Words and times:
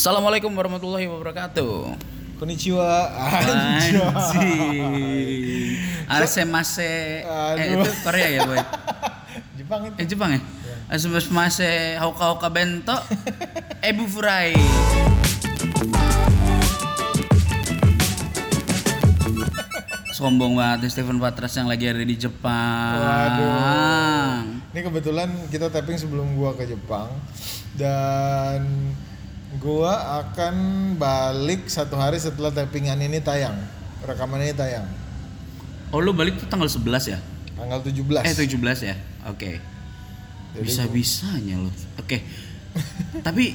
Assalamualaikum 0.00 0.48
warahmatullahi 0.56 1.12
wabarakatuh. 1.12 1.92
Konnichiwa. 2.40 2.88
Anjing. 3.20 4.00
Asemase. 6.08 7.20
Eh 7.60 7.66
itu 7.76 7.90
Korea 8.00 8.28
ya, 8.32 8.48
Boy? 8.48 8.56
Jepang 9.60 9.92
itu. 9.92 9.96
Eh 10.00 10.06
Jepang 10.08 10.30
ya? 10.32 10.40
Asemase 10.88 12.00
hoka 12.00 12.32
hoka 12.32 12.48
bento. 12.48 12.96
Ebu 13.92 14.08
furai. 14.08 14.56
Sombong 20.16 20.56
banget 20.56 20.88
nih 20.88 20.90
Stephen 20.96 21.20
Patras 21.20 21.52
yang 21.60 21.68
lagi 21.68 21.84
ada 21.92 22.00
di 22.00 22.16
Jepang. 22.16 22.96
Waduh. 23.04 24.48
Ini 24.72 24.80
kebetulan 24.80 25.28
kita 25.52 25.68
tapping 25.68 26.00
sebelum 26.00 26.40
gua 26.40 26.56
ke 26.56 26.64
Jepang 26.64 27.12
dan 27.76 28.64
gua 29.58 30.22
akan 30.22 30.54
balik 30.94 31.66
satu 31.66 31.98
hari 31.98 32.22
setelah 32.22 32.54
tappingan 32.54 33.02
ini 33.02 33.18
tayang. 33.18 33.58
Rekaman 34.06 34.46
ini 34.46 34.54
tayang. 34.54 34.86
Oh 35.90 35.98
lu 35.98 36.14
balik 36.14 36.38
tuh 36.38 36.46
tanggal 36.46 36.70
11 36.70 37.10
ya? 37.10 37.18
Tanggal 37.58 37.82
17. 37.82 38.22
Eh 38.22 38.34
17 38.46 38.86
ya? 38.86 38.94
Oke. 39.26 39.58
Jadi 40.54 40.62
Bisa-bisanya 40.62 41.58
lo. 41.58 41.70
Oke. 41.98 42.22
Tapi 43.26 43.50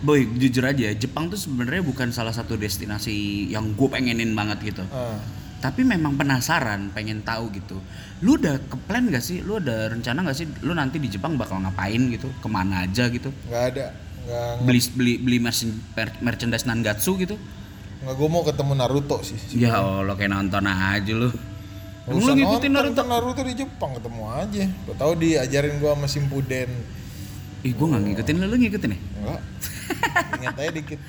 boy 0.00 0.24
jujur 0.36 0.64
aja 0.64 0.92
Jepang 0.96 1.28
tuh 1.28 1.36
sebenarnya 1.36 1.84
bukan 1.84 2.08
salah 2.12 2.32
satu 2.32 2.56
destinasi 2.56 3.48
yang 3.48 3.72
gue 3.72 3.88
pengenin 3.88 4.36
banget 4.36 4.76
gitu. 4.76 4.84
Ah, 4.92 5.16
Tapi 5.60 5.84
memang 5.84 6.16
penasaran, 6.16 6.92
pengen 6.92 7.20
tahu 7.20 7.52
gitu. 7.52 7.80
Lu 8.24 8.36
udah 8.36 8.60
ke 8.60 8.76
plan 8.88 9.04
gak 9.08 9.24
sih? 9.24 9.44
Lu 9.44 9.56
ada 9.60 9.92
rencana 9.92 10.24
gak 10.24 10.36
sih? 10.36 10.48
Lu 10.64 10.72
nanti 10.72 10.96
di 11.00 11.08
Jepang 11.08 11.36
bakal 11.36 11.64
ngapain 11.64 12.00
gitu? 12.12 12.28
Ke 12.40 12.48
mana 12.48 12.84
aja 12.84 13.08
gitu? 13.08 13.32
nggak 13.48 13.64
ada. 13.76 13.86
Nggak 14.30 14.62
Beli 14.62 14.80
beli 14.94 15.12
beli 15.18 15.38
merchandise 16.22 16.64
Nangatsu 16.64 17.18
gitu? 17.18 17.34
nggak 18.00 18.16
gua 18.16 18.28
mau 18.32 18.40
ketemu 18.40 18.72
Naruto 18.80 19.20
sih. 19.20 19.36
Ya 19.60 19.76
Allah 19.76 20.16
kayak 20.16 20.32
nonton 20.32 20.64
aja 20.64 21.12
lu. 21.12 21.28
Emang 22.08 22.16
usah 22.16 22.32
lu 22.32 22.40
ngikutin 22.40 22.70
Naruto? 22.72 23.02
Naruto 23.04 23.40
di 23.44 23.54
Jepang 23.60 23.92
ketemu 23.92 24.22
aja. 24.32 24.64
Gua 24.88 24.94
tahu 24.96 25.12
diajarin 25.20 25.74
gua 25.82 25.92
sama 25.92 26.06
Shippuden. 26.08 26.70
Ih 27.60 27.76
gue 27.76 27.86
gak 27.92 28.00
ngikutin 28.00 28.34
lu, 28.40 28.46
lu 28.48 28.56
ngikutin 28.56 28.88
ya? 28.88 28.98
Enggak. 29.20 29.40
Ingat 30.40 30.56
aja 30.64 30.70
dikit. 30.72 31.00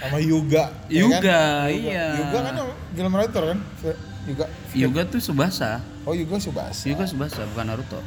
Sama 0.00 0.16
Yuga. 0.24 0.72
ya 0.88 1.04
Yuga, 1.04 1.20
kan? 1.20 1.68
iya. 1.68 2.04
Yuga 2.16 2.38
kan 2.40 2.54
film 2.96 3.12
Naruto 3.12 3.40
kan? 3.44 3.58
Yuga. 4.24 4.46
Yoga 4.72 5.02
tuh 5.04 5.20
Subasa. 5.20 5.84
Oh 6.08 6.16
Yuga 6.16 6.40
Subasa. 6.40 6.88
Yoga 6.88 7.04
Subasa 7.04 7.44
bukan 7.52 7.64
Naruto. 7.68 8.00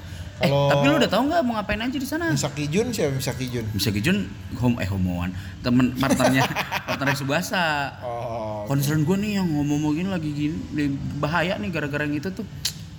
Eh, 0.43 0.45
Kalau- 0.45 0.69
tapi 0.69 0.85
lu 0.85 0.95
udah 0.97 1.07
tahu 1.07 1.23
nggak 1.25 1.41
mau 1.41 1.53
ngapain 1.55 1.79
aja 1.79 1.95
di 1.95 2.03
sana? 2.03 2.27
Misaki 2.27 2.67
Jun 2.67 2.91
siapa 2.91 3.15
Misaki 3.15 3.45
Jun? 3.47 3.65
Bisa 3.71 3.89
Jun 3.89 4.27
home 4.53 4.75
eh 4.77 4.85
homoan 4.85 5.31
temen 5.59 5.95
partnernya 5.95 6.43
partnernya 6.87 7.15
Subasa. 7.15 7.65
Oh. 7.99 8.63
Concern 8.65 9.01
gue 9.01 9.15
nih 9.17 9.31
yang 9.37 9.47
ngomong 9.47 9.93
gini 9.93 10.07
lagi 10.07 10.29
gini 10.29 10.55
bahaya 11.17 11.55
nih 11.55 11.69
gara-gara 11.69 12.03
yang 12.03 12.13
itu 12.13 12.27
tuh. 12.29 12.43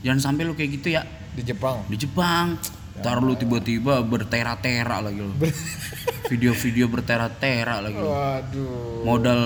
Jangan 0.01 0.21
sampai 0.23 0.45
lu 0.45 0.53
kayak 0.53 0.71
gitu 0.75 0.89
ya 0.91 1.05
Di 1.33 1.41
Jepang. 1.43 1.85
di 1.87 1.97
Jepang. 1.97 2.57
Ntar 2.95 3.19
lu 3.19 3.35
tiba-tiba 3.35 4.01
bertera-tera 4.01 5.01
lagi 5.01 5.19
lu. 5.19 5.35
Video-video 6.31 6.87
bertera-tera 6.87 7.81
lagi 7.81 7.93
lu. 7.95 8.07
Waduh. 8.07 9.05
Modal 9.05 9.43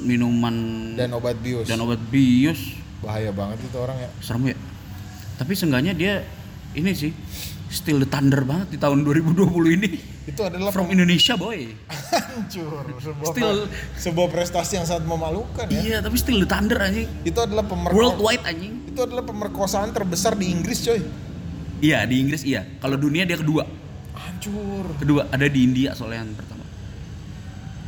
minuman 0.00 0.54
Dan 0.94 1.12
obat 1.12 1.38
bius. 1.38 1.66
dan 1.66 1.78
obat 1.78 2.00
bius 2.04 2.58
Bahaya 2.98 3.30
banget 3.30 3.60
itu 3.60 3.76
orang 3.76 3.94
ya. 3.96 4.10
serem 4.18 4.48
ya. 4.48 4.56
Tapi 5.36 5.52
seenggaknya 5.52 5.92
dia 5.92 6.14
ini 6.76 6.92
sih 6.92 7.10
still 7.66 7.98
the 7.98 8.06
thunder 8.06 8.40
banget 8.42 8.72
di 8.72 8.78
tahun 8.78 9.02
2020 9.02 9.42
ini. 9.74 9.90
Itu 10.26 10.42
adalah 10.42 10.70
From 10.70 10.88
Indonesia 10.88 11.34
boy. 11.34 11.70
hancur. 11.86 12.82
Sebuah, 12.96 13.30
Still- 13.30 13.66
sebuah 13.96 14.28
prestasi 14.28 14.72
yang 14.74 14.84
sangat 14.84 15.04
memalukan 15.04 15.66
ya. 15.66 15.78
Iya, 15.78 15.96
tapi 15.98 16.14
still 16.14 16.38
the 16.38 16.48
thunder 16.48 16.78
anjing. 16.78 17.06
Itu 17.22 17.38
adalah 17.40 17.62
pemerko- 17.62 17.94
Worldwide 17.94 18.42
anjing. 18.44 18.74
Itu 18.86 19.00
adalah 19.02 19.22
pemerkosaan 19.22 19.90
terbesar 19.90 20.34
di 20.34 20.46
Inggris 20.48 20.82
coy. 20.82 21.00
Iya, 21.78 22.02
di 22.04 22.16
Inggris 22.18 22.42
iya. 22.42 22.66
Kalau 22.76 22.96
dunia 22.96 23.22
dia 23.22 23.36
kedua. 23.36 23.66
Hancur. 24.14 24.96
Kedua 24.96 25.28
ada 25.28 25.46
di 25.46 25.60
India 25.60 25.92
soalnya 25.92 26.22
yang 26.22 26.32
pertama. 26.32 26.64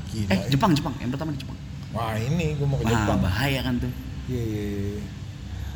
Gila. 0.08 0.28
Eh, 0.28 0.40
Jepang, 0.48 0.72
Jepang. 0.72 0.94
Yang 0.96 1.10
pertama 1.12 1.30
di 1.32 1.38
Jepang. 1.38 1.58
Wah 1.88 2.14
ini 2.14 2.52
gue 2.52 2.66
mau 2.66 2.76
ke 2.76 2.84
Wah, 2.84 2.92
Jepang. 2.92 3.18
bahaya 3.18 3.60
kan 3.62 3.74
tuh. 3.78 3.92
Iya, 4.28 4.42
iya, 4.42 4.64
iya. 4.92 5.02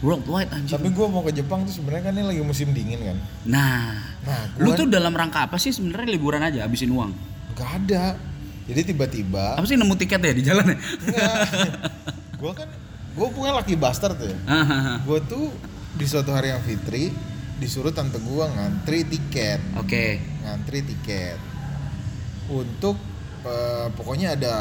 Worldwide 0.02 0.50
anjing. 0.50 0.74
Tapi 0.74 0.88
gue 0.90 1.06
mau 1.06 1.22
ke 1.22 1.32
Jepang 1.32 1.62
tuh 1.62 1.72
sebenarnya 1.72 2.10
kan 2.10 2.12
ini 2.12 2.24
lagi 2.26 2.42
musim 2.42 2.70
dingin 2.70 3.00
kan. 3.00 3.16
Nah, 3.46 3.94
Nah, 4.22 4.42
lu 4.54 4.70
gua 4.70 4.74
tuh 4.76 4.86
dalam 4.86 5.10
rangka 5.10 5.46
apa 5.46 5.58
sih 5.58 5.70
sebenarnya 5.70 6.10
liburan 6.10 6.42
aja 6.42 6.62
habisin 6.62 6.90
uang? 6.90 7.10
nggak 7.52 7.70
ada. 7.80 8.14
Jadi 8.62 8.94
tiba-tiba 8.94 9.58
Apa 9.58 9.66
sih 9.66 9.74
nemu 9.74 9.94
tiket 9.96 10.18
ya 10.18 10.32
di 10.32 10.42
jalan 10.42 10.64
ya? 10.64 10.78
enggak. 10.78 11.36
gue 12.32 12.52
kan 12.52 12.68
gue 13.12 13.28
punya 13.30 13.52
laki 13.52 13.74
bastard 13.74 14.14
tuh 14.16 14.26
ya. 14.26 14.38
Hahaha. 14.44 15.02
Gue 15.02 15.18
tuh 15.22 15.50
di 15.92 16.06
suatu 16.06 16.30
hari 16.30 16.48
yang 16.48 16.62
fitri 16.62 17.10
disuruh 17.58 17.90
tante 17.90 18.18
gue 18.18 18.44
ngantri 18.48 19.04
tiket, 19.04 19.62
Oke. 19.76 20.18
ngantri 20.40 20.82
tiket 20.82 21.38
untuk 22.48 22.98
eh, 23.42 23.86
pokoknya 23.92 24.34
ada 24.34 24.54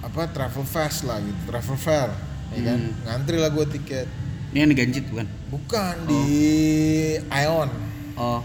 apa 0.00 0.24
travel 0.26 0.64
fest 0.64 1.04
lah 1.04 1.20
gitu, 1.20 1.36
travel 1.46 1.76
fair, 1.76 2.08
ya 2.50 2.60
kan? 2.62 2.78
Hmm. 2.78 2.92
Ngantri 3.02 3.36
lah 3.36 3.48
gue 3.48 3.66
tiket. 3.70 4.08
Ini 4.50 4.66
yang 4.66 4.70
diganjit 4.70 5.04
bukan? 5.06 5.26
Bukan 5.48 5.94
di 6.06 6.22
Ion, 7.22 7.70
Oh, 8.14 8.42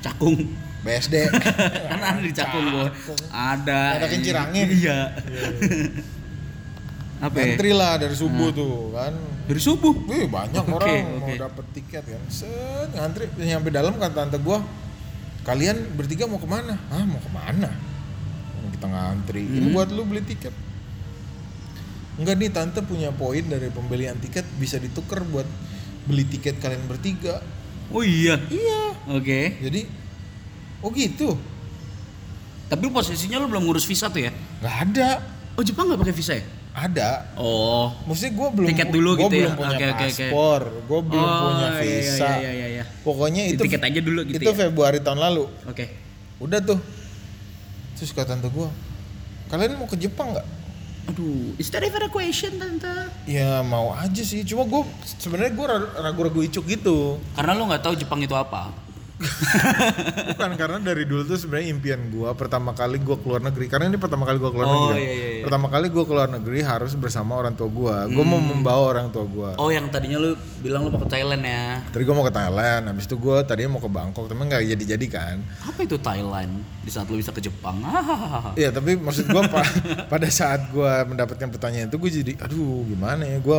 cakung. 0.00 0.38
BSD. 0.82 1.14
kan 1.90 2.00
ada 2.00 2.18
di 2.18 2.32
cakung 2.32 2.64
gua. 2.68 2.90
Ada. 3.28 4.02
Ada 4.02 4.06
kincir 4.08 4.34
angin. 4.34 4.66
Iya. 4.66 5.14
Apa 7.22 7.38
ya? 7.38 7.54
Ngantri 7.54 7.70
lah 7.70 8.02
dari 8.02 8.16
subuh 8.18 8.50
tuh 8.50 8.90
kan. 8.90 9.14
Dari 9.46 9.60
subuh. 9.62 9.94
Wih 10.10 10.26
banyak 10.26 10.58
Oke, 10.58 10.74
orang 10.74 10.94
oke. 11.06 11.22
mau 11.22 11.34
dapet 11.38 11.64
tiket 11.70 12.02
kan. 12.02 12.22
Set 12.26 12.90
ngantri 12.94 13.30
nyampe 13.38 13.70
dalam 13.70 13.94
kata 13.94 14.26
tante 14.26 14.42
gua, 14.42 14.58
kalian 15.42 15.94
bertiga 15.94 16.26
mau 16.26 16.42
ke 16.42 16.50
mana? 16.50 16.74
Ah 16.90 17.06
mau 17.06 17.22
ke 17.22 17.30
mana? 17.30 17.70
Kita 18.74 18.86
ngantri. 18.90 19.42
Ini 19.44 19.70
Hmm. 19.70 19.74
buat 19.74 19.86
lu 19.90 20.02
beli 20.02 20.22
tiket. 20.24 20.50
Enggak 22.20 22.34
nih 22.36 22.50
tante 22.52 22.80
punya 22.84 23.08
poin 23.12 23.40
dari 23.46 23.72
pembelian 23.72 24.16
tiket 24.20 24.44
bisa 24.60 24.76
ditukar 24.76 25.24
buat 25.24 25.48
beli 26.04 26.28
tiket 26.28 26.60
kalian 26.60 26.84
bertiga. 26.84 27.40
Oh 27.88 28.04
iya. 28.04 28.36
Iya. 28.52 28.82
Oke. 29.16 29.56
Jadi 29.60 29.80
oh 30.84 30.90
gitu. 30.92 31.36
Tapi 32.68 32.88
posisinya 32.88 33.36
lu 33.40 33.52
belum 33.52 33.68
ngurus 33.68 33.84
visa 33.84 34.08
tuh 34.08 34.28
ya? 34.28 34.32
nggak 34.60 34.76
ada. 34.88 35.20
Oh 35.56 35.62
Jepang 35.64 35.88
nggak 35.88 36.00
pakai 36.00 36.16
visa 36.16 36.32
ya? 36.40 36.44
Ada. 36.72 37.36
Oh. 37.36 37.92
Maksudnya 38.08 38.32
gue 38.32 38.48
belum 38.48 38.68
Tiket 38.72 38.88
dulu 38.88 39.10
gua 39.12 39.20
gitu 39.28 39.36
ya? 39.36 39.40
belum 39.44 39.56
punya 39.60 39.76
Oke, 39.76 39.84
oke, 39.84 39.92
oke. 39.92 40.06
paspor, 40.08 40.62
gue 40.88 41.00
belum 41.04 41.28
Oh, 41.28 41.40
punya 41.44 41.68
iya, 41.68 41.80
visa. 41.84 42.28
Iya 42.40 42.50
iya 42.56 42.66
iya. 42.80 42.84
Pokoknya 43.04 43.42
Di 43.44 43.60
itu 43.60 43.62
tiket 43.68 43.82
aja 43.84 44.00
dulu 44.00 44.20
gitu 44.24 44.40
itu 44.40 44.48
ya? 44.48 44.56
Februari 44.56 44.98
tahun 45.04 45.20
lalu. 45.20 45.44
Oke. 45.68 45.84
Udah 46.40 46.64
tuh. 46.64 46.80
Terus 47.92 48.08
kata 48.16 48.34
tante 48.34 48.48
gue, 48.48 48.68
kalian 49.52 49.76
mau 49.76 49.84
ke 49.84 50.00
Jepang 50.00 50.32
nggak? 50.32 50.46
Aduh, 51.10 51.58
is 51.58 51.66
that 51.74 51.82
even 51.82 52.06
a 52.06 52.10
question 52.10 52.62
tante? 52.62 53.10
Ya 53.26 53.58
mau 53.66 53.90
aja 53.90 54.22
sih. 54.22 54.46
Cuma 54.46 54.62
gue 54.68 54.86
sebenarnya 55.18 55.52
gue 55.54 55.66
ragu-ragu 55.98 56.40
icuk 56.46 56.64
gitu. 56.70 57.18
Karena 57.34 57.58
lu 57.58 57.66
nggak 57.66 57.82
tahu 57.82 57.94
Jepang 57.98 58.22
itu 58.22 58.34
apa. 58.38 58.70
Bukan 60.34 60.50
karena 60.56 60.78
dari 60.78 61.04
dulu 61.04 61.22
tuh 61.24 61.36
sebenarnya 61.36 61.68
impian 61.70 62.00
gue 62.08 62.30
pertama 62.34 62.72
kali 62.72 62.98
gue 62.98 63.16
keluar 63.18 63.40
negeri. 63.40 63.66
Karena 63.66 63.86
ini 63.86 63.96
pertama 63.96 64.24
kali 64.24 64.36
gue 64.36 64.50
keluar 64.50 64.66
Oh, 64.66 64.74
negeri. 64.88 65.00
iya, 65.00 65.12
iya, 65.12 65.28
iya. 65.38 65.44
Pertama 65.44 65.66
kali 65.68 65.86
gue 65.88 66.04
keluar 66.04 66.28
negeri 66.28 66.58
harus 66.60 66.92
bersama 66.92 67.34
orang 67.34 67.52
tua 67.52 67.68
gue. 67.68 67.96
Gue 68.10 68.24
mau 68.24 68.38
membawa 68.38 68.82
orang 68.90 69.08
tua 69.08 69.24
gue. 69.24 69.50
Oh 69.56 69.68
yang 69.68 69.88
tadinya 69.88 70.18
lu 70.18 70.34
bilang 70.60 70.84
lu 70.84 70.90
mau 70.90 71.00
ke 71.00 71.10
Thailand 71.10 71.42
ya? 71.42 71.80
Tadi 71.88 72.02
gue 72.02 72.14
mau 72.14 72.22
ke 72.22 72.34
Thailand, 72.34 72.82
habis 72.86 73.04
itu 73.04 73.16
gue 73.16 73.36
tadinya 73.42 73.70
mau 73.72 73.82
ke 73.82 73.90
Bangkok, 73.90 74.24
tapi 74.26 74.42
nggak 74.42 74.62
jadi-jadi 74.68 75.06
kan. 75.08 75.36
Apa 75.64 75.80
itu 75.82 75.96
Thailand? 75.96 76.52
Di 76.82 76.90
saat 76.90 77.06
lu 77.06 77.16
bisa 77.16 77.30
ke 77.30 77.40
Jepang? 77.40 77.78
Iya 78.52 78.68
tapi 78.68 78.94
maksud 78.96 79.28
gue 79.28 79.42
pada 80.12 80.28
saat 80.28 80.68
gue 80.68 80.92
mendapatkan 81.08 81.48
pertanyaan 81.48 81.88
itu 81.88 81.96
gue 81.96 82.10
jadi 82.12 82.32
aduh 82.38 82.84
gimana 82.84 83.22
ya 83.24 83.38
gue 83.38 83.58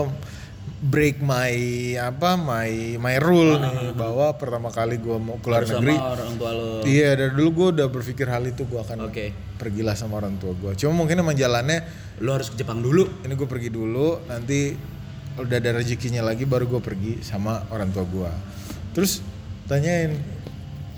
break 0.83 1.23
my 1.23 1.55
apa 1.95 2.35
my 2.35 2.99
my 2.99 3.15
rule 3.23 3.55
nih 3.55 3.95
bahwa 3.95 4.35
pertama 4.35 4.67
kali 4.67 4.99
gue 4.99 5.15
mau 5.15 5.39
keluar 5.39 5.63
Harus 5.63 5.79
negeri 5.79 5.95
sama 5.95 6.11
orang 6.11 6.31
tua 6.35 6.51
lu. 6.51 6.67
iya 6.83 7.15
dari 7.15 7.31
dulu 7.31 7.49
gue 7.55 7.67
udah 7.79 7.87
berpikir 7.87 8.27
hal 8.27 8.43
itu 8.43 8.67
gue 8.67 8.79
akan 8.83 9.07
Oke. 9.07 9.31
pergilah 9.55 9.95
sama 9.95 10.19
orang 10.19 10.35
tua 10.35 10.51
gue 10.51 10.75
cuma 10.75 10.91
mungkin 10.91 11.23
emang 11.23 11.39
jalannya 11.39 11.87
Lu 12.19 12.29
harus 12.35 12.51
ke 12.51 12.59
Jepang 12.59 12.83
dulu. 12.83 13.07
ini 13.23 13.31
gue 13.31 13.47
pergi 13.47 13.71
dulu 13.71 14.27
nanti 14.27 14.75
udah 15.39 15.57
ada 15.57 15.71
rezekinya 15.71 16.19
lagi 16.21 16.43
baru 16.43 16.67
gue 16.67 16.81
pergi 16.83 17.23
sama 17.23 17.63
orang 17.71 17.89
tua 17.95 18.03
gue 18.03 18.31
terus 18.91 19.23
tanyain 19.65 20.19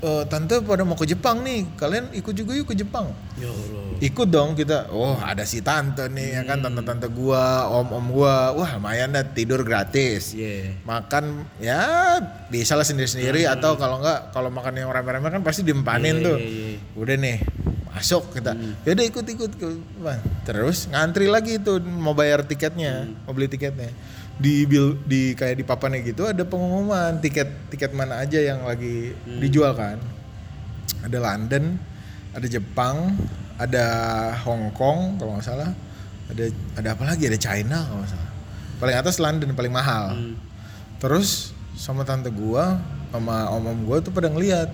"E, 0.05 0.11
tante 0.27 0.61
pada 0.61 0.81
mau 0.81 0.93
ke 0.93 1.07
Jepang 1.07 1.41
nih 1.41 1.65
kalian 1.73 2.13
ikut 2.13 2.29
juga 2.31 2.53
yuk 2.53 2.67
ke 2.67 2.75
Jepang. 2.75 3.09
Ya 3.35 3.49
Allah. 3.49 3.83
ikut 3.97 4.27
dong 4.27 4.53
kita. 4.53 4.91
Oh 4.91 5.15
ada 5.15 5.41
si 5.43 5.59
tante 5.59 6.05
nih 6.07 6.27
ya 6.29 6.41
kan 6.43 6.59
tante-tante 6.59 7.09
gua 7.09 7.41
om-om 7.65 8.05
gua. 8.11 8.51
Wah 8.51 8.75
lumayan 8.75 9.09
dah 9.09 9.25
tidur 9.25 9.61
gratis. 9.61 10.31
Iya. 10.31 10.77
makan 10.83 11.49
ya 11.57 11.81
bisa 12.45 12.75
lah 12.75 12.83
sendiri-sendiri 12.83 13.47
atau 13.47 13.73
kalau 13.73 13.97
enggak 13.97 14.29
kalau 14.29 14.47
makan 14.47 14.77
yang 14.77 14.89
rame-rame 14.89 15.25
kan 15.29 15.41
pasti 15.41 15.63
diempanin 15.63 16.19
Iya, 16.19 16.25
tuh. 16.27 16.37
iya, 16.37 16.49
iya. 16.69 16.77
udah 16.93 17.15
nih 17.15 17.37
masuk 17.87 18.23
kita. 18.31 18.51
Ya 18.83 18.91
udah 18.91 19.05
ikut 19.05 19.25
ikut. 19.25 19.51
Ke- 19.55 19.81
Wah, 19.97 20.19
terus 20.43 20.85
ngantri 20.85 21.25
lagi 21.25 21.57
itu 21.57 21.73
mau 21.79 22.11
bayar 22.11 22.43
tiketnya 22.43 23.07
mau 23.23 23.31
beli 23.31 23.47
tiketnya 23.47 23.89
di 24.35 24.67
bil 24.67 24.99
di 25.07 25.31
kayak 25.31 25.55
di 25.59 25.63
papannya 25.63 26.03
gitu 26.03 26.27
ada 26.27 26.43
pengumuman. 26.43 27.19
Tiket 27.23 27.71
tiket 27.71 27.91
mana 27.95 28.19
aja 28.19 28.39
yang 28.39 28.67
lagi 28.67 29.15
dijual 29.39 29.75
kan? 29.75 29.97
Ada 31.05 31.17
London 31.21 31.79
ada 32.35 32.47
Jepang 32.51 33.15
ada 33.55 33.85
Hong 34.43 34.75
Kong 34.75 35.15
kalau 35.15 35.39
nggak 35.39 35.47
salah 35.47 35.71
ada 36.27 36.45
ada 36.75 36.87
apa 36.91 37.03
lagi? 37.07 37.31
Ada 37.31 37.39
China 37.39 37.87
kalau 37.87 38.03
nggak 38.03 38.11
salah. 38.11 38.29
Paling 38.75 38.95
atas 38.99 39.15
London 39.23 39.55
paling 39.55 39.73
mahal. 39.73 40.15
Hmm. 40.15 40.35
terus 40.95 41.51
sama 41.75 42.07
tante 42.07 42.31
gua 42.31 42.79
sama 43.11 43.51
om 43.51 43.67
om 43.67 43.79
gua 43.83 43.99
tuh 43.99 44.15
pada 44.15 44.31
ngeliat 44.31 44.71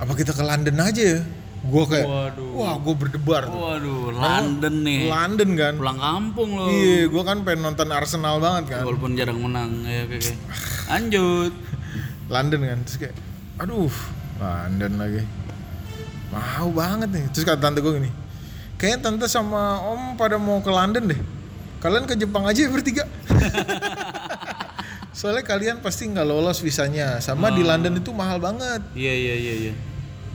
apa 0.00 0.12
kita 0.16 0.32
ke 0.32 0.40
London 0.40 0.80
aja 0.80 1.20
ya 1.20 1.20
gua 1.62 1.84
kayak 1.84 2.06
Waduh. 2.06 2.50
wah 2.54 2.74
gua 2.76 2.94
berdebar 2.96 3.42
tuh 3.44 3.58
Waduh, 3.58 4.02
London 4.10 4.74
nih. 4.80 5.00
London 5.06 5.50
kan 5.54 5.74
Pulang 5.76 5.98
kampung 5.98 6.50
lo. 6.54 6.64
iya 6.68 7.04
gua 7.06 7.22
kan 7.22 7.42
pengen 7.42 7.60
nonton 7.62 7.88
Arsenal 7.88 8.38
banget 8.38 8.64
kan 8.72 8.82
Walaupun 8.82 9.12
jarang 9.12 9.38
menang. 9.38 9.70
Ya, 9.82 10.04
oke, 10.04 10.16
oke. 10.16 10.32
Lanjut. 10.88 11.52
London 12.26 12.60
kan 12.62 12.78
terus 12.80 12.96
kayak 12.96 13.16
aduh 13.58 13.92
London 14.36 14.92
lagi 14.96 15.22
mau 16.30 16.70
banget 16.70 17.10
nih 17.10 17.24
terus 17.28 17.42
kata 17.42 17.58
tante 17.60 17.78
gue 17.78 17.92
gini 17.92 18.08
kayaknya 18.76 18.98
tante 19.02 19.26
sama 19.26 19.82
om 19.82 20.14
pada 20.14 20.38
mau 20.38 20.62
ke 20.62 20.70
London 20.70 21.10
deh 21.10 21.20
kalian 21.78 22.06
ke 22.06 22.14
Jepang 22.14 22.46
aja 22.46 22.56
ya 22.56 22.70
bertiga 22.70 23.04
soalnya 25.10 25.42
kalian 25.42 25.82
pasti 25.82 26.06
nggak 26.06 26.22
lolos 26.22 26.62
visanya 26.62 27.18
sama 27.18 27.50
di 27.50 27.60
London 27.60 27.98
itu 27.98 28.14
mahal 28.14 28.38
banget 28.38 28.78
Iya, 28.94 29.10
iya, 29.12 29.34
iya, 29.36 29.54
iya. 29.60 29.72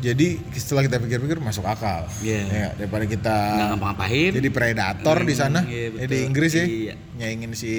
Jadi 0.05 0.27
setelah 0.51 0.85
kita 0.85 0.97
pikir-pikir 0.97 1.37
masuk 1.39 1.65
akal 1.65 2.05
Iya. 2.19 2.41
ya 2.45 2.67
daripada 2.75 3.05
kita 3.05 3.33
Nggak 3.33 3.67
ngapa-ngapain. 3.71 4.31
jadi 4.33 4.49
predator 4.49 5.17
di 5.19 5.33
sana 5.33 5.59
Hmm, 5.59 5.71
iya, 5.71 5.87
ya, 5.91 6.05
di 6.05 6.17
Inggris 6.21 6.51
ya 6.53 6.65
Iya. 6.65 6.93
nyaingin 7.15 7.51
si 7.53 7.73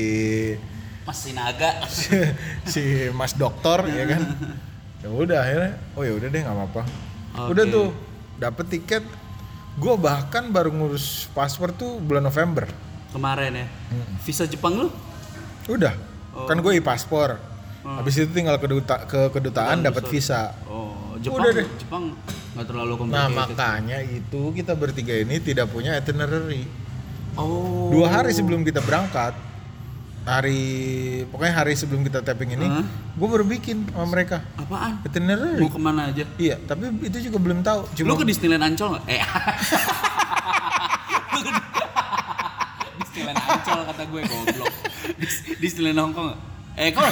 Masih 1.02 1.32
naga. 1.32 1.70
si 2.66 2.82
Mas 3.12 3.30
Dokter 3.32 3.78
ya 3.86 4.04
kan. 4.08 4.22
Ya 4.98 5.08
udah 5.08 5.38
akhirnya 5.38 5.72
oh 5.94 6.02
ya 6.02 6.12
udah 6.12 6.26
deh 6.26 6.40
nggak 6.42 6.50
apa-apa. 6.52 6.82
Oke. 7.38 7.50
Udah 7.54 7.64
tuh 7.64 7.86
dapet 8.36 8.66
tiket. 8.68 9.04
Gue 9.76 9.94
bahkan 9.94 10.50
baru 10.50 10.74
ngurus 10.74 11.30
paspor 11.30 11.70
tuh 11.70 12.02
bulan 12.02 12.26
November. 12.26 12.66
Kemarin 13.14 13.54
ya. 13.54 13.66
Hmm. 13.86 14.18
Visa 14.18 14.44
Jepang 14.44 14.74
lu? 14.74 14.88
Udah. 15.70 15.94
Oh. 16.34 16.50
Kan 16.50 16.58
gue 16.58 16.74
e-paspor. 17.86 17.98
Habis 18.02 18.14
itu 18.18 18.30
tinggal 18.32 18.56
ke, 18.56 18.66
duta, 18.66 18.96
ke 19.06 19.30
kedutaan 19.30 19.78
dapat 19.80 20.02
visa. 20.06 20.50
Oh, 20.66 21.14
Jepang. 21.16 21.38
Udah 21.38 21.50
deh. 21.54 21.66
Jepang 21.78 22.04
nggak 22.52 22.66
terlalu 22.66 22.92
Nah 22.92 22.98
complicated. 22.98 23.36
makanya 23.36 23.98
itu 24.02 24.40
kita 24.50 24.72
bertiga 24.72 25.14
ini 25.14 25.38
tidak 25.38 25.70
punya 25.70 25.94
itinerary. 25.94 26.66
Oh. 27.36 27.92
Dua 27.92 28.08
hari 28.08 28.32
sebelum 28.32 28.64
kita 28.64 28.80
berangkat, 28.80 29.36
hari 30.24 30.60
pokoknya 31.28 31.54
hari 31.54 31.76
sebelum 31.76 32.00
kita 32.00 32.18
tapping 32.18 32.56
ini, 32.56 32.66
gue 33.12 33.28
baru 33.28 33.44
bikin 33.44 33.86
sama 33.86 34.08
mereka 34.08 34.40
Apaan? 34.56 35.04
itinerary. 35.04 35.60
Mau 35.60 35.68
ke 35.68 35.76
mana 35.76 36.08
aja? 36.08 36.24
Iya, 36.34 36.56
tapi 36.64 36.88
itu 36.98 37.18
juga 37.22 37.38
belum 37.38 37.60
tahu. 37.60 37.92
Cuma 37.94 38.08
Lu 38.08 38.16
ke 38.16 38.24
Disneyland 38.24 38.64
Ancol 38.66 38.96
nggak? 38.96 39.04
Eh. 39.06 39.20
Disneyland 42.98 43.38
Ancol 43.38 43.80
kata 43.84 44.02
gue 44.06 44.20
goblok. 44.24 44.72
Dis- 45.16 45.44
Disneyland 45.58 45.98
Hong 46.00 46.12
Kong 46.12 46.26
nggak? 46.32 46.40
Eh 46.76 46.88
kok? 46.92 47.04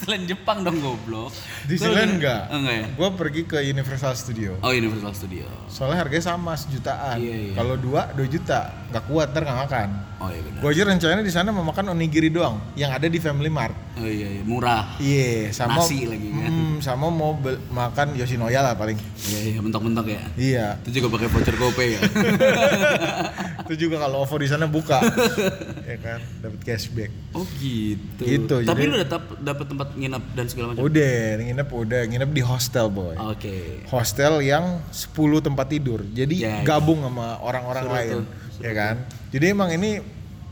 Disneyland 0.00 0.32
Jepang 0.32 0.64
dong 0.64 0.80
goblok. 0.80 1.28
Disneyland 1.64 2.16
enggak? 2.16 2.42
Enggak 2.48 2.74
ya? 2.74 2.86
Gue 2.90 3.08
pergi 3.12 3.42
ke 3.44 3.58
Universal 3.60 4.12
Studio. 4.14 4.56
Oh 4.60 4.70
Universal 4.70 5.12
Studio. 5.12 5.44
Soalnya 5.66 5.98
harganya 5.98 6.24
sama 6.26 6.52
sejutaan. 6.54 7.16
Iya, 7.16 7.36
iya. 7.42 7.54
Kalau 7.54 7.74
dua, 7.74 8.08
dua 8.10 8.26
juta. 8.26 8.60
Nggak 8.88 9.04
kuat 9.06 9.28
ntar 9.30 9.42
nggak 9.42 9.60
makan. 9.60 9.88
Oh 10.18 10.28
iya 10.28 10.40
benar. 10.42 10.60
Gue 10.60 10.70
aja 10.70 10.82
rencananya 10.84 11.22
di 11.22 11.30
sana 11.30 11.48
mau 11.48 11.62
makan 11.62 11.84
onigiri 11.90 12.28
doang, 12.28 12.60
yang 12.74 12.90
ada 12.90 13.06
di 13.06 13.16
Family 13.16 13.48
Mart. 13.48 13.72
Oh 13.96 14.04
iya, 14.04 14.28
iya. 14.30 14.42
murah. 14.42 14.96
Iya, 14.96 15.48
sama 15.50 15.80
Nasi 15.80 16.04
lagi 16.04 16.28
kan. 16.28 16.44
Hmm, 16.46 16.74
sama 16.80 17.08
mau 17.08 17.32
bel- 17.32 17.60
makan 17.66 18.12
Yoshinoya 18.14 18.60
lah 18.60 18.74
paling. 18.74 18.98
Iya 19.26 19.38
iya 19.46 19.58
mentok-mentok 19.58 20.06
ya. 20.06 20.22
Iya. 20.34 20.66
Itu 20.82 21.00
juga 21.00 21.16
pakai 21.16 21.28
voucher 21.28 21.54
GoPay 21.54 21.88
ya. 21.90 22.00
Itu 23.64 23.74
juga 23.78 24.02
kalau 24.02 24.26
OVO 24.26 24.36
di 24.36 24.48
sana 24.50 24.66
buka, 24.66 24.98
ya 25.90 25.96
kan, 25.96 26.18
dapat 26.40 26.60
cashback. 26.60 27.10
oh 27.30 27.46
gitu. 27.56 28.22
Gitu, 28.26 28.54
Tapi 28.60 28.66
jadi- 28.76 28.90
lu 28.90 28.94
udah 28.96 29.08
dap- 29.08 29.38
dapet 29.38 29.66
tempat 29.68 29.88
nginap 29.94 30.22
dan 30.34 30.44
segala 30.44 30.74
macam. 30.74 30.82
Udah, 30.82 31.14
nginep 31.50 31.68
udah, 31.68 32.02
nginep 32.06 32.30
di 32.30 32.40
hostel 32.40 32.86
boy. 32.86 33.18
Oke. 33.18 33.82
Hostel 33.86 34.40
yang 34.40 34.78
10 34.88 35.10
tempat 35.40 35.66
tidur, 35.66 36.06
jadi 36.06 36.30
Ya, 36.32 36.50
ya. 36.56 36.64
gabung 36.64 37.02
sama 37.02 37.36
orang-orang 37.38 37.86
lain, 37.86 38.14
tuh, 38.14 38.24
ya 38.60 38.72
kan. 38.72 38.94
Jadi 39.28 39.44
emang 39.46 39.68
ini 39.68 39.98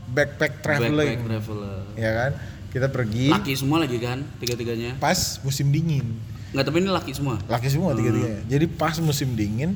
backpack 0.05 0.59
traveling, 0.59 1.19
Backpack 1.19 1.29
traveler. 1.29 1.77
ya 1.95 2.11
kan. 2.13 2.31
Kita 2.69 2.85
pergi 2.85 3.29
Laki 3.29 3.53
semua 3.55 3.79
lagi 3.79 3.97
kan 3.97 4.21
tiga-tiganya. 4.37 4.93
pas 4.97 5.17
musim 5.39 5.69
dingin, 5.69 6.05
Nggak 6.51 6.65
tapi 6.65 6.77
ini 6.79 6.89
laki 6.89 7.11
semua. 7.11 7.41
laki 7.43 7.65
semua 7.65 7.91
Hmm. 7.91 7.97
tiga-tiganya. 7.97 8.41
Jadi 8.45 8.65
pas 8.67 8.93
musim 8.99 9.33
dingin 9.33 9.73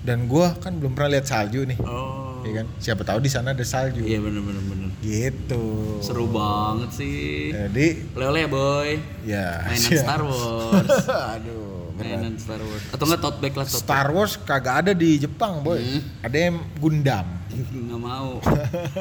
dan 0.00 0.24
gua 0.24 0.54
kan 0.54 0.72
belum 0.72 0.92
pernah 0.92 1.10
lihat 1.10 1.26
salju 1.26 1.62
nih, 1.62 1.76
Oh. 1.78 2.21
Ya 2.42 2.52
kan. 2.54 2.66
Siapa 2.76 3.02
tahu 3.02 3.18
di 3.18 3.28
sana 3.28 3.50
ada 3.50 3.62
salju, 3.62 4.02
Iya 4.02 4.18
bener 4.18 4.40
bener 4.40 4.62
bener. 4.62 4.88
gitu. 5.00 5.64
Seru 5.98 6.26
banget 6.26 6.90
sih. 6.92 7.50
Jadi 7.50 7.86
Lele 8.12 8.42
boy. 8.46 8.98
ya. 9.22 9.62
Mainan 9.64 9.82
siap. 9.82 10.02
Star 10.02 10.22
Wars. 10.22 10.90
Aduh, 11.34 11.94
berat. 11.94 12.18
Mainan 12.18 12.34
Star 12.36 12.58
Wars. 12.58 12.82
Atau 12.88 13.04
enggak 13.04 13.20
tote 13.20 13.38
bag 13.38 13.54
lah 13.54 13.64
tote 13.64 13.74
bag. 13.74 13.84
Star 13.84 14.06
Wars 14.08 14.32
kagak 14.36 14.74
ada 14.80 14.92
di 14.92 15.10
Jepang 15.16 15.60
boy, 15.60 15.78
Hmm. 15.78 16.00
ada 16.20 16.36
yang 16.36 16.56
Gundam. 16.76 17.26
Nggak 17.86 18.00
mau. 18.00 18.40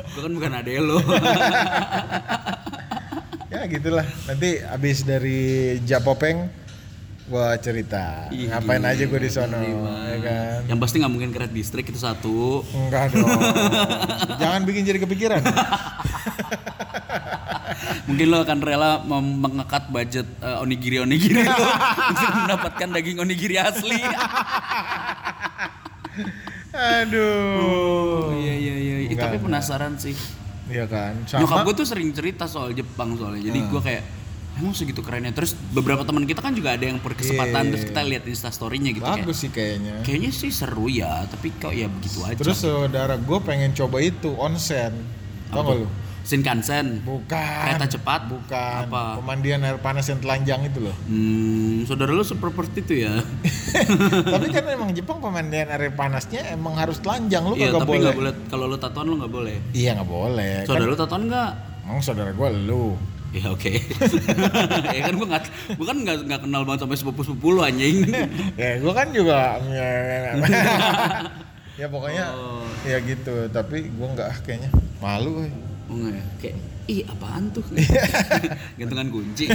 Gue 0.07 0.21
kan 0.21 0.31
bukan 0.31 0.51
ade 0.53 0.73
lo. 0.77 0.99
ya 3.51 3.67
gitulah 3.67 4.07
nanti 4.25 4.63
abis 4.63 5.03
dari 5.03 5.41
Japopeng 5.81 6.47
gua 7.31 7.55
cerita 7.55 8.27
Ih, 8.29 8.45
ngapain 8.45 8.83
aja 8.83 9.01
gue 9.01 9.15
di 9.17 9.29
sono 9.29 9.55
ya 10.03 10.17
kan 10.19 10.59
Yang 10.67 10.79
pasti 10.79 10.95
nggak 10.97 11.09
mungkin 11.09 11.29
keret 11.29 11.49
distrik 11.49 11.85
itu 11.85 11.95
satu. 11.97 12.67
enggak 12.69 13.15
dong 13.15 13.31
jangan 14.37 14.61
bikin 14.61 14.83
jadi 14.83 14.99
kepikiran 14.99 15.39
Mungkin 18.03 18.27
lo 18.27 18.43
akan 18.43 18.59
rela 18.59 18.99
mengekat 19.07 19.87
budget 19.87 20.27
eh, 20.37 20.59
onigiri 20.59 20.99
onigiri 20.99 21.41
lo 21.41 21.55
untuk 22.11 22.29
mendapatkan 22.37 22.87
daging 22.91 23.17
onigiri 23.17 23.55
asli. 23.57 23.95
aduh 26.71 28.27
Oh 28.27 28.35
iya 28.35 28.53
iya 28.53 28.75
iya. 28.75 28.95
Enggak, 29.07 29.17
tapi 29.21 29.35
enggak. 29.35 29.45
penasaran 29.47 29.93
sih. 29.95 30.15
iya 30.67 30.83
kan 30.85 31.15
Nyokap 31.23 31.47
sama 31.53 31.63
gue 31.63 31.75
tuh 31.75 31.85
sering 31.85 32.09
cerita 32.11 32.45
soal 32.45 32.71
Jepang 32.71 33.15
soalnya. 33.15 33.43
Jadi 33.45 33.59
Hmm. 33.59 33.69
gue 33.69 33.81
kayak 33.81 34.03
emang 34.61 34.71
segitu 34.71 35.01
kerennya. 35.01 35.31
Terus 35.31 35.51
beberapa 35.71 36.01
teman 36.01 36.23
kita 36.23 36.39
kan 36.39 36.53
juga 36.53 36.71
ada 36.71 36.83
yang 36.83 36.97
berkesempatan 36.97 37.61
Iya. 37.63 37.71
terus 37.71 37.83
kita 37.83 38.01
lihat 38.03 38.23
instastorynya 38.23 38.91
gitu 38.91 39.01
kayak. 39.01 39.17
bagus 39.19 39.37
sih 39.39 39.49
kayaknya 39.49 39.93
Kayaknya 40.01 40.31
sih 40.31 40.51
seru 40.51 40.85
ya, 40.85 41.25
tapi 41.25 41.49
kok 41.51 41.71
ya 41.71 41.87
begitu 41.87 42.21
aja. 42.21 42.37
terus 42.37 42.57
saudara 42.57 43.15
gue 43.15 43.39
pengen 43.41 43.71
coba 43.71 43.97
itu 43.99 44.29
onsen 44.31 44.93
tau 45.49 45.65
gak 45.65 45.77
lu 45.77 45.87
Shinkansen. 46.21 47.01
bukan 47.01 47.65
Kereta 47.65 47.89
cepat? 47.89 48.29
bukan 48.29 48.81
Apa? 48.85 49.17
pemandian 49.17 49.57
air 49.59 49.75
panas 49.75 50.05
yang 50.05 50.21
telanjang 50.21 50.61
itu 50.63 50.79
loh 50.79 50.93
Hmm, 51.03 51.81
saudara 51.83 52.13
lu 52.13 52.21
seperti 52.21 52.77
itu 52.79 52.93
ya? 53.01 53.25
tapi 54.31 54.47
kan 54.47 54.63
emang 54.67 54.93
Jepang 54.93 55.17
pemandian 55.17 55.65
air 55.67 55.89
panasnya 55.89 56.45
emang 56.47 56.75
harus 56.75 56.99
telanjang 56.99 57.41
lu 57.43 57.57
Iya, 57.57 57.73
tapi 57.73 57.97
boleh 57.97 58.13
boleh. 58.13 58.33
Kalau 58.47 58.65
lu 58.65 58.77
tatuan 58.77 59.05
lu 59.05 59.17
nggak 59.17 59.33
boleh. 59.33 59.57
iya 59.71 59.93
nggak 59.93 60.07
boleh 60.07 60.53
kan 60.61 60.67
Saudara 60.67 60.85
lu 60.85 60.95
tatuan 60.95 61.23
nggak? 61.25 61.51
emang 61.81 61.99
saudara 61.99 62.31
gue 62.31 62.49
lu 62.61 62.93
Ya 63.31 63.47
oke. 63.47 63.71
ya 64.95 65.01
kan 65.07 65.13
gua 65.15 65.27
nggak, 65.31 65.43
gua 65.79 65.85
kan 65.87 65.97
nggak 66.03 66.17
nggak 66.27 66.41
kenal 66.43 66.67
banget 66.67 66.83
sampai 66.83 66.99
sepupu 66.99 67.23
sepupu 67.23 67.55
lu 67.55 67.63
anjing. 67.63 68.03
ya 68.59 68.75
gue 68.75 68.91
kan 68.91 69.07
juga 69.15 69.55
ya 71.79 71.87
pokoknya 71.87 72.35
Oh. 72.35 72.67
ya 72.83 72.99
gitu 72.99 73.47
tapi 73.47 73.87
gue 73.87 74.07
nggak 74.11 74.43
kayaknya 74.43 74.67
malu 74.99 75.39
woy. 75.39 75.51
Oh 75.87 75.95
nggak 75.95 76.19
ya? 76.19 76.23
Kayak, 76.43 76.55
ih 76.91 77.07
apaan 77.07 77.47
tuh? 77.55 77.63
Gantungan 78.75 79.07
kunci. 79.07 79.47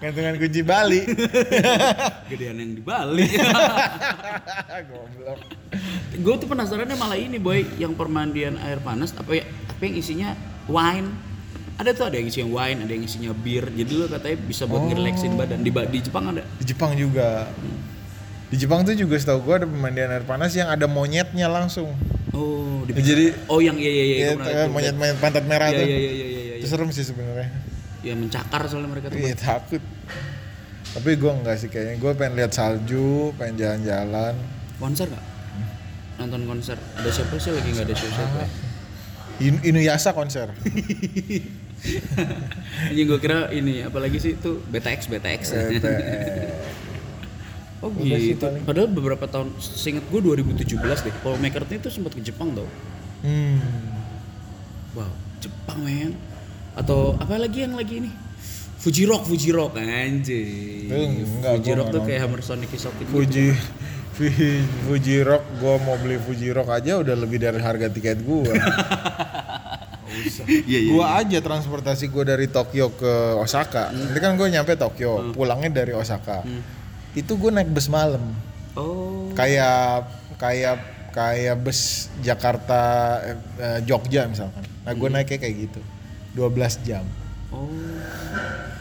gantungan 0.00 0.40
kunci 0.40 0.64
Bali 0.64 1.04
Gedean 2.32 2.56
yang 2.56 2.72
di 2.72 2.80
Bali. 2.80 3.28
goblok 4.88 5.40
gue 6.16 6.34
tuh 6.40 6.48
penasarannya 6.48 6.96
malah 6.96 7.20
ini 7.20 7.36
boy, 7.36 7.60
yang 7.76 7.92
permandian 7.92 8.56
air 8.64 8.80
panas 8.80 9.12
apa 9.12 9.36
ya? 9.36 9.44
Apa 9.44 9.84
yang 9.84 10.00
isinya 10.00 10.32
wine? 10.66 11.08
Ada 11.76 11.92
tuh 11.92 12.08
ada 12.08 12.16
yang 12.16 12.26
isinya 12.26 12.48
wine, 12.50 12.78
ada 12.80 12.90
yang 12.90 13.04
isinya 13.04 13.30
bir. 13.32 13.68
Jadi 13.68 13.92
lo 13.92 14.06
katanya 14.06 14.36
bisa 14.40 14.64
buat 14.64 14.80
ngerelaksin 14.82 15.32
badan. 15.34 15.60
Di, 15.60 15.68
di 15.68 15.98
Jepang 16.00 16.24
ada. 16.28 16.42
di 16.42 16.64
Jepang 16.64 16.92
juga 16.92 17.48
di 18.46 18.56
Jepang 18.56 18.80
tuh 18.80 18.94
juga 18.94 19.18
setahu 19.18 19.42
gue 19.42 19.54
ada 19.56 19.66
pemandian 19.66 20.06
air 20.08 20.22
panas 20.22 20.54
yang 20.54 20.70
ada 20.70 20.86
monyetnya 20.86 21.50
langsung 21.50 21.90
Oh, 22.30 22.86
di 22.86 22.94
Jadi- 22.94 23.34
Oh 23.46 23.58
yang 23.58 23.74
iya 23.74 23.90
iya 23.90 24.04
iya. 24.04 24.16
ya, 24.16 24.26
gua 24.28 24.38
pernah 24.38 24.46
liat 24.46 24.62
tuh. 24.62 24.70
monyet-monyet 24.70 25.18
pantat 25.18 25.44
merah 25.44 25.66
Iya 25.66 25.76
tuh 25.76 25.82
iya 25.84 25.98
iya 25.98 26.10
iya 26.14 26.26
iya. 26.30 26.54
itu 26.56 26.66
serem 26.68 26.88
sih 26.88 27.02
sebenarnya 27.02 27.50
Ya 28.00 28.14
mencakar 28.14 28.62
soalnya 28.70 28.86
mereka 28.88 29.10
tuh. 29.10 29.18
iya 29.18 29.34
takut 29.34 29.82
Tapi 30.94 31.10
gue 31.12 31.28
enggak 31.28 31.56
sih 31.58 31.66
kayaknya. 31.66 31.98
Gue 31.98 32.14
pengen 32.14 32.38
lihat 32.38 32.52
salju, 32.52 33.34
pengen 33.34 33.58
jalan-jalan. 33.58 34.32
Konser 34.78 35.10
gak? 35.10 35.24
Nonton 36.16 36.46
konser. 36.46 36.78
Ada 36.94 37.10
siapa 37.10 37.36
sih 37.36 37.50
lagi 37.50 37.68
nggak 37.68 37.84
ada 37.84 37.94
show 37.94 38.08
siapa? 38.08 38.42
In- 39.38 39.62
Inuyasha 39.62 40.12
konser. 40.12 40.48
Ini 42.90 43.02
gue 43.04 43.18
kira 43.20 43.52
ini 43.52 43.84
apalagi 43.84 44.18
sih 44.18 44.32
itu 44.34 44.58
BTX 44.64 45.06
BTX. 45.06 45.40
oh 47.78 47.92
Udah 47.92 48.18
sih 48.18 48.34
gitu. 48.34 48.46
Padahal 48.64 48.88
beberapa 48.90 49.28
tahun 49.28 49.52
seingat 49.60 50.08
gue 50.08 50.18
2017 50.18 50.66
deh. 50.80 51.14
Paul 51.20 51.36
McCartney 51.38 51.78
itu 51.78 51.92
sempat 51.92 52.16
ke 52.16 52.24
Jepang 52.24 52.56
tau. 52.56 52.66
Hmm. 53.22 53.60
Wow, 54.96 55.12
Jepang 55.38 55.84
men. 55.84 56.16
Atau 56.74 57.14
apa 57.16 57.36
lagi 57.36 57.62
yang 57.62 57.76
lagi 57.76 58.00
ini? 58.00 58.10
Fuji 58.80 59.02
Rock, 59.04 59.26
Fuji 59.26 59.50
Rock. 59.50 59.74
Eh, 60.86 61.04
enggak, 61.22 61.58
Fuji 61.58 61.70
Rock 61.74 61.88
tuh 61.90 62.00
kayak 62.06 62.20
Hammer 62.22 62.40
Sonic 62.40 62.70
Exotic 62.70 63.02
gitu. 63.02 63.14
Fuji 64.16 65.20
Rock, 65.20 65.44
gue 65.60 65.74
mau 65.84 65.96
beli 66.00 66.16
Fuji 66.16 66.48
Rock 66.48 66.72
aja 66.72 67.04
udah 67.04 67.12
lebih 67.12 67.36
dari 67.36 67.60
harga 67.60 67.92
tiket 67.92 68.24
gue. 68.24 68.52
Iya 70.46 70.78
iya. 70.80 70.90
Gua 70.96 71.06
aja 71.20 71.38
transportasi 71.44 72.08
gue 72.08 72.24
dari 72.24 72.46
Tokyo 72.48 72.88
ke 72.94 73.36
Osaka. 73.36 73.92
Ini 73.92 74.16
kan 74.16 74.38
gue 74.40 74.48
nyampe 74.48 74.72
Tokyo, 74.78 75.34
pulangnya 75.36 75.84
dari 75.84 75.92
Osaka. 75.92 76.40
Itu 77.12 77.36
gue 77.36 77.52
naik 77.52 77.68
bus 77.68 77.92
malam. 77.92 78.32
Oh. 78.78 79.28
Kayak 79.36 80.08
kayak 80.40 80.76
kayak 81.12 81.56
bus 81.60 82.08
Jakarta 82.20 82.80
eh, 83.24 83.38
eh, 83.60 83.78
Jogja 83.84 84.24
misalkan. 84.24 84.64
Nah, 84.84 84.92
gue 84.96 85.08
naiknya 85.08 85.36
kayak 85.36 85.56
gitu. 85.68 85.80
12 86.32 86.86
jam. 86.88 87.04
Oh. 87.52 87.68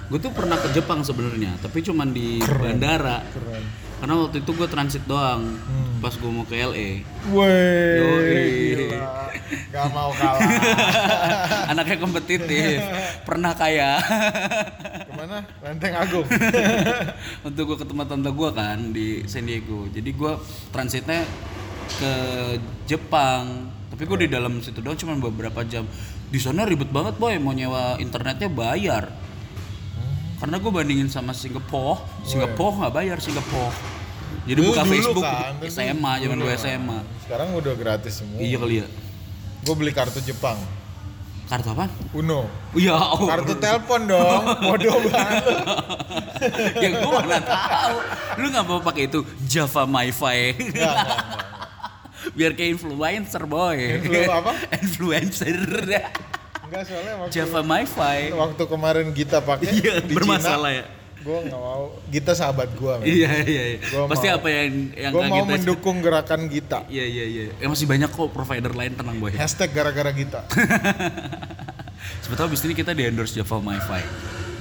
Gue 0.07 0.19
tuh 0.21 0.31
pernah 0.31 0.59
ke 0.59 0.69
Jepang 0.71 1.01
sebenarnya, 1.01 1.57
tapi 1.59 1.81
cuman 1.81 2.13
di 2.13 2.39
bandara. 2.39 3.25
Keren. 3.33 3.84
Karena 3.95 4.13
waktu 4.19 4.43
itu 4.43 4.51
gue 4.51 4.67
transit 4.67 5.03
doang. 5.07 5.55
Pas 6.03 6.13
gue 6.13 6.31
mau 6.31 6.45
ke 6.45 6.55
LA. 6.59 7.01
Gila. 7.31 9.01
Gak 9.71 9.87
mau 9.91 10.11
kalah. 10.13 10.41
Anaknya 11.71 11.97
kompetitif. 11.99 12.79
Pernah 13.23 13.51
kaya. 13.55 13.99
Ke 15.05 15.11
mana? 15.15 15.37
Lenteng 15.63 15.95
Agung. 15.95 16.27
Untuk 17.47 17.61
gue 17.73 17.77
ke 17.81 17.85
tempat 17.87 18.05
tante 18.11 18.29
gue 18.29 18.49
kan 18.51 18.79
di 18.91 19.23
San 19.25 19.47
Diego. 19.47 19.87
Jadi 19.89 20.09
gue 20.11 20.33
transitnya 20.69 21.23
ke 21.97 22.13
Jepang. 22.85 23.71
Tapi 23.95 24.03
gue 24.03 24.27
di 24.27 24.29
dalam 24.29 24.59
situ 24.59 24.83
doang 24.83 24.99
cuma 24.99 25.15
beberapa 25.17 25.63
jam. 25.63 25.87
Di 26.27 26.39
sana 26.41 26.67
ribet 26.67 26.91
banget 26.91 27.15
boy, 27.15 27.39
mau 27.39 27.55
nyewa 27.55 27.95
internetnya 28.01 28.51
bayar. 28.51 29.24
Karena 30.35 30.55
gue 30.59 30.71
bandingin 30.71 31.07
sama 31.07 31.31
Singapore, 31.31 32.03
Singapore 32.27 32.73
nggak 32.83 32.93
bayar 32.93 33.17
Singapore. 33.23 33.71
Jadi 34.45 34.59
Dulu- 34.61 34.71
buka 34.75 34.83
dulu 34.83 34.91
Facebook 34.93 35.25
kan, 35.25 35.53
SMA, 35.65 36.11
zaman 36.21 36.37
gue. 36.37 36.53
SMA. 36.59 36.99
Sekarang 37.25 37.47
udah 37.57 37.73
gratis 37.73 38.13
semua. 38.21 38.37
Iya 38.37 38.57
kali 38.61 38.75
ya. 38.83 38.87
Gue 39.65 39.73
beli 39.73 39.91
kartu 39.95 40.21
Jepang. 40.21 40.59
Kartu 41.45 41.69
apa? 41.73 41.85
Uno. 42.13 42.49
Iya, 42.73 42.97
oh. 42.97 43.25
Kartu 43.25 43.53
telepon 43.57 44.09
dong. 44.09 44.41
Bodoh 44.65 44.97
banget. 45.09 45.43
ya 46.77 46.87
gue 46.93 47.09
mana 47.09 47.37
tahu. 47.41 47.95
Lu 48.41 48.45
nggak 48.49 48.65
mau 48.65 48.79
pakai 48.81 49.09
itu 49.09 49.21
Java 49.45 49.85
enggak. 49.85 50.95
Biar 52.33 52.57
kayak 52.57 52.81
influencer 52.81 53.45
boy. 53.45 53.77
Influ 54.01 54.21
apa? 54.33 54.51
influencer. 54.81 55.57
Enggak 56.75 56.85
soalnya 56.85 57.13
waktu, 57.17 57.31
Java 57.33 57.59
MiFi. 57.63 58.19
waktu 58.35 58.63
kemarin 58.67 59.05
Gita 59.09 59.39
pakai 59.39 59.71
Iya, 59.71 59.93
di 60.01 60.11
bermasalah 60.11 60.71
ya. 60.73 60.85
Gue 61.17 61.39
nggak 61.41 61.57
mau. 61.57 61.89
Gita 62.05 62.31
sahabat 62.31 62.69
gue. 62.71 62.93
Iya 63.01 63.31
iya 63.41 63.63
iya. 63.73 63.77
Gua 63.81 64.05
Pasti 64.05 64.27
mau- 64.27 64.37
apa 64.37 64.47
yang 64.47 64.69
yang 64.93 65.09
Gue 65.09 65.23
mau 65.25 65.37
kita- 65.41 65.51
mendukung 65.55 65.97
gerakan 65.97 66.41
Gita. 66.45 66.79
Iya 66.85 67.01
iya 67.01 67.25
iya. 67.25 67.43
Ya 67.55 67.65
masih 67.65 67.87
banyak 67.87 68.07
kok 68.07 68.29
provider 68.29 68.69
lain 68.69 68.93
tenang 68.93 69.17
boy. 69.17 69.31
Hashtag 69.31 69.71
gara-gara 69.71 70.11
Gita. 70.11 70.45
Sebetulnya 72.21 72.45
abis 72.47 72.61
ini 72.61 72.73
kita 72.73 72.91
di 72.91 73.03
endorse 73.03 73.33
Java 73.33 73.57
MiFi. 73.57 74.01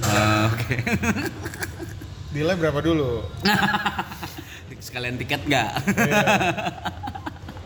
Ah, 0.05 0.49
Oke. 0.49 0.77
Nilai 2.31 2.55
berapa 2.55 2.79
dulu? 2.79 3.25
Sekalian 4.81 5.17
tiket 5.17 5.43
nggak? 5.43 5.71
Iya. 5.91 6.25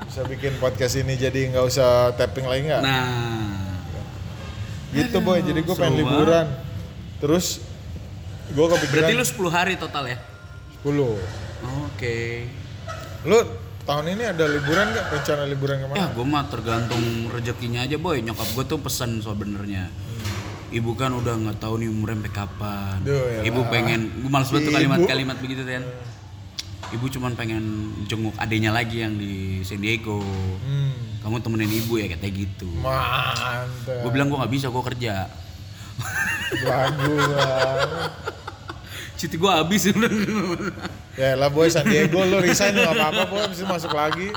Bisa 0.09 0.23
bikin 0.25 0.57
podcast 0.57 0.95
ini 0.97 1.15
jadi 1.15 1.51
nggak 1.51 1.65
usah 1.65 2.15
tapping 2.15 2.47
lagi 2.47 2.63
nggak? 2.67 2.83
Nah. 2.83 3.68
Gitu 4.93 5.19
boy. 5.21 5.39
Jadi 5.45 5.61
gue 5.65 5.75
pengen 5.77 5.97
liburan. 6.05 6.47
Terus 7.19 7.61
gue 8.49 8.67
kepikiran 8.67 9.05
Berarti 9.05 9.13
lu 9.19 9.25
10 9.25 9.57
hari 9.57 9.75
total 9.77 10.05
ya? 10.09 10.19
10. 10.85 11.19
Oke. 11.91 12.49
Lu 13.27 13.39
tahun 13.85 14.05
ini 14.15 14.25
ada 14.29 14.45
liburan 14.47 14.87
nggak? 14.95 15.05
Rencana 15.13 15.43
liburan 15.49 15.77
ke 15.83 15.87
mana? 15.91 15.97
Ya 15.99 16.07
gue 16.13 16.27
mah 16.27 16.45
tergantung 16.49 17.05
rezekinya 17.33 17.85
aja 17.85 17.97
boy. 17.99 18.21
Nyokap 18.23 18.49
gue 18.55 18.65
tuh 18.65 18.79
pesen 18.81 19.21
sebenarnya. 19.21 19.91
Ibu 20.69 20.93
kan 21.01 21.17
udah 21.17 21.33
nggak 21.33 21.65
tahu 21.65 21.81
nih 21.81 21.89
umurnya 21.89 22.21
sampai 22.21 22.33
kapan. 22.37 22.97
Duh, 23.01 23.41
ya 23.41 23.41
Ibu 23.49 23.73
pengen, 23.73 24.21
gue 24.21 24.29
males 24.29 24.53
banget 24.53 24.69
kalimat-kalimat 24.69 25.37
begitu 25.41 25.65
kan. 25.65 25.81
Ibu 26.89 27.05
cuman 27.13 27.37
pengen 27.37 27.93
jenguk 28.09 28.33
adenya 28.41 28.73
lagi 28.73 29.05
yang 29.05 29.13
di 29.15 29.61
San 29.61 29.85
Diego. 29.85 30.25
Hmm, 30.65 31.21
Kamu 31.21 31.45
temenin 31.45 31.69
ibu 31.69 32.01
ya 32.01 32.09
katanya 32.09 32.33
gitu. 32.35 32.69
mantap. 32.81 33.69
Gue 33.85 34.11
bilang 34.11 34.33
gue 34.33 34.39
nggak 34.41 34.53
bisa, 34.53 34.73
gue 34.73 34.83
kerja. 34.95 35.29
Lagu 36.65 37.13
banget. 37.13 38.11
Cuti 39.19 39.35
gue 39.35 39.51
habis 39.51 39.83
Ya 41.19 41.35
lah 41.35 41.51
boy 41.51 41.67
San 41.67 41.85
Diego 41.85 42.23
lu 42.23 42.39
resign 42.39 42.73
nggak 42.73 42.95
apa-apa 42.95 43.23
boy 43.27 43.43
mesti 43.51 43.65
masuk 43.67 43.93
lagi. 43.93 44.31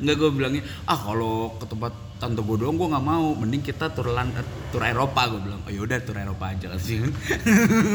Enggak 0.00 0.16
gue 0.18 0.30
bilangnya, 0.34 0.62
ah 0.90 0.98
kalau 0.98 1.54
ke 1.58 1.66
tempat 1.70 1.92
tante 2.18 2.40
gue 2.40 2.56
doang 2.56 2.74
gue 2.74 2.88
nggak 2.90 3.04
mau, 3.04 3.36
mending 3.36 3.62
kita 3.62 3.92
tur 3.94 4.10
eh, 4.10 4.46
tur 4.74 4.82
Eropa 4.82 5.28
gue 5.30 5.40
bilang. 5.44 5.60
Oh 5.66 5.70
yaudah 5.70 5.98
tur 6.02 6.18
Eropa 6.18 6.50
aja 6.50 6.74
sih. 6.80 6.98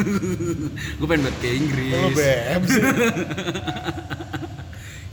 gue 1.00 1.08
pengen 1.08 1.22
buat 1.28 1.38
ke 1.44 1.50
Inggris. 1.50 1.94
Lu 1.96 2.10
BM 2.16 2.62
sih. 2.68 2.84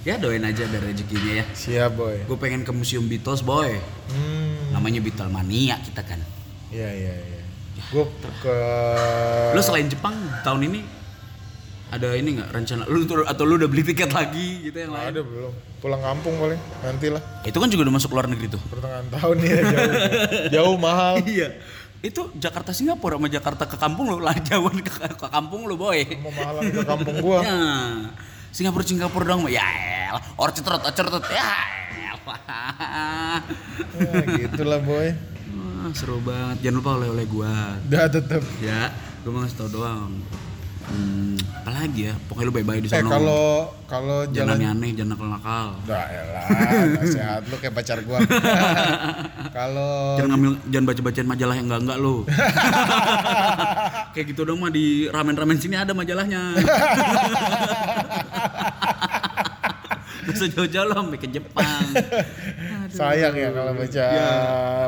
Ya 0.06 0.22
doain 0.22 0.38
aja 0.46 0.70
ada 0.70 0.78
rezekinya 0.78 1.42
ya. 1.42 1.44
Siap 1.50 1.98
boy. 1.98 2.30
Gue 2.30 2.38
pengen 2.38 2.62
ke 2.62 2.70
museum 2.70 3.10
Beatles 3.10 3.42
boy. 3.42 3.74
Hmm. 4.14 4.70
Namanya 4.70 5.02
Beatlemania 5.02 5.82
kita 5.82 6.06
kan. 6.06 6.22
Iya 6.70 6.94
iya 6.94 7.14
iya. 7.26 7.42
Gue 7.90 8.06
ke 8.38 8.56
Lo 9.50 9.58
selain 9.66 9.90
Jepang 9.90 10.14
tahun 10.46 10.70
ini 10.70 10.80
ada 11.96 12.08
ini 12.12 12.36
nggak 12.36 12.50
rencana 12.52 12.82
lu 12.86 13.04
tur- 13.04 13.24
atau 13.24 13.42
lu 13.48 13.56
udah 13.56 13.68
beli 13.68 13.82
tiket 13.82 14.12
lagi 14.12 14.68
gitu 14.68 14.76
yang 14.76 14.92
lain? 14.92 15.16
ada 15.16 15.20
belum. 15.24 15.52
Pulang 15.80 16.02
kampung 16.02 16.34
paling 16.36 16.60
nanti 16.84 17.06
lah. 17.08 17.22
Itu 17.42 17.56
kan 17.56 17.68
juga 17.68 17.88
udah 17.88 17.94
masuk 17.96 18.10
luar 18.12 18.26
negeri 18.28 18.48
tuh. 18.52 18.62
Pertengahan 18.68 19.06
tahun 19.12 19.36
ya 19.40 19.56
jauh. 19.64 19.94
jauh 20.52 20.76
mahal. 20.76 21.14
Iya. 21.26 21.48
Itu 22.04 22.30
Jakarta 22.36 22.70
Singapura 22.70 23.16
sama 23.18 23.26
Jakarta 23.26 23.64
ke 23.66 23.74
kampung 23.80 24.12
lo, 24.12 24.20
lah 24.20 24.36
jauhan 24.38 24.78
ke, 24.84 24.92
ke 24.94 25.26
kampung 25.26 25.64
lo 25.66 25.74
boy. 25.74 26.04
Mau 26.20 26.30
mahalan 26.30 26.70
ke 26.70 26.82
kampung 26.84 27.16
gua. 27.24 27.40
Ya. 27.42 27.58
Singapura 28.52 28.84
Singapura 28.86 29.24
dong, 29.26 29.48
ya 29.50 29.64
el, 30.12 30.16
orchard 30.38 30.86
orchard 30.86 31.24
ya 31.32 31.50
el. 32.12 32.18
Ya, 33.96 34.22
gitulah 34.46 34.80
boy. 34.82 35.08
Wah, 35.56 35.90
seru 35.94 36.18
banget. 36.20 36.66
Jangan 36.66 36.76
lupa 36.78 36.90
oleh-oleh 37.00 37.26
gua. 37.26 37.78
Udah 37.86 38.06
tetep. 38.10 38.42
Ya, 38.60 38.92
gua 39.24 39.30
mau 39.32 39.40
ngasih 39.42 39.56
tau 39.56 39.68
doang. 39.70 40.12
Hmm, 40.86 41.34
apalagi 41.56 42.00
ya? 42.06 42.14
Pokoknya 42.24 42.46
lu 42.46 42.54
baik-baik 42.54 42.80
di 42.80 42.88
Eh 42.88 42.94
sana. 42.94 43.10
kalau 43.10 43.46
kalau 43.84 44.22
jangan 44.28 44.54
jalan 44.54 44.70
aneh-aneh, 44.70 44.90
jangan 44.94 45.10
nakal-nakal. 45.12 45.66
Udah 45.82 46.04
elah, 46.06 46.44
sehat 47.04 47.42
lu 47.46 47.56
kayak 47.58 47.74
pacar 47.74 47.98
gua. 48.00 48.18
kalau 49.56 50.14
Jangan 50.16 50.30
ngambil 50.32 50.50
jangan 50.64 50.86
baca-bacain 50.86 51.26
majalah 51.26 51.54
yang 51.54 51.66
enggak-enggak 51.66 51.98
lu. 51.98 52.16
Kayak 54.14 54.26
gitu 54.32 54.42
dong 54.42 54.58
mah 54.58 54.70
di 54.70 54.86
ramen-ramen 55.06 55.58
sini 55.58 55.74
ada 55.74 55.92
majalahnya. 55.92 56.56
Bisa 60.26 60.48
jauh-jauh 60.48 60.86
lo 60.86 60.94
sampai 60.96 61.18
ke 61.18 61.28
Jepang. 61.28 61.86
sayang 62.88 63.34
ya 63.34 63.52
kalau 63.52 63.72
baca 63.72 64.06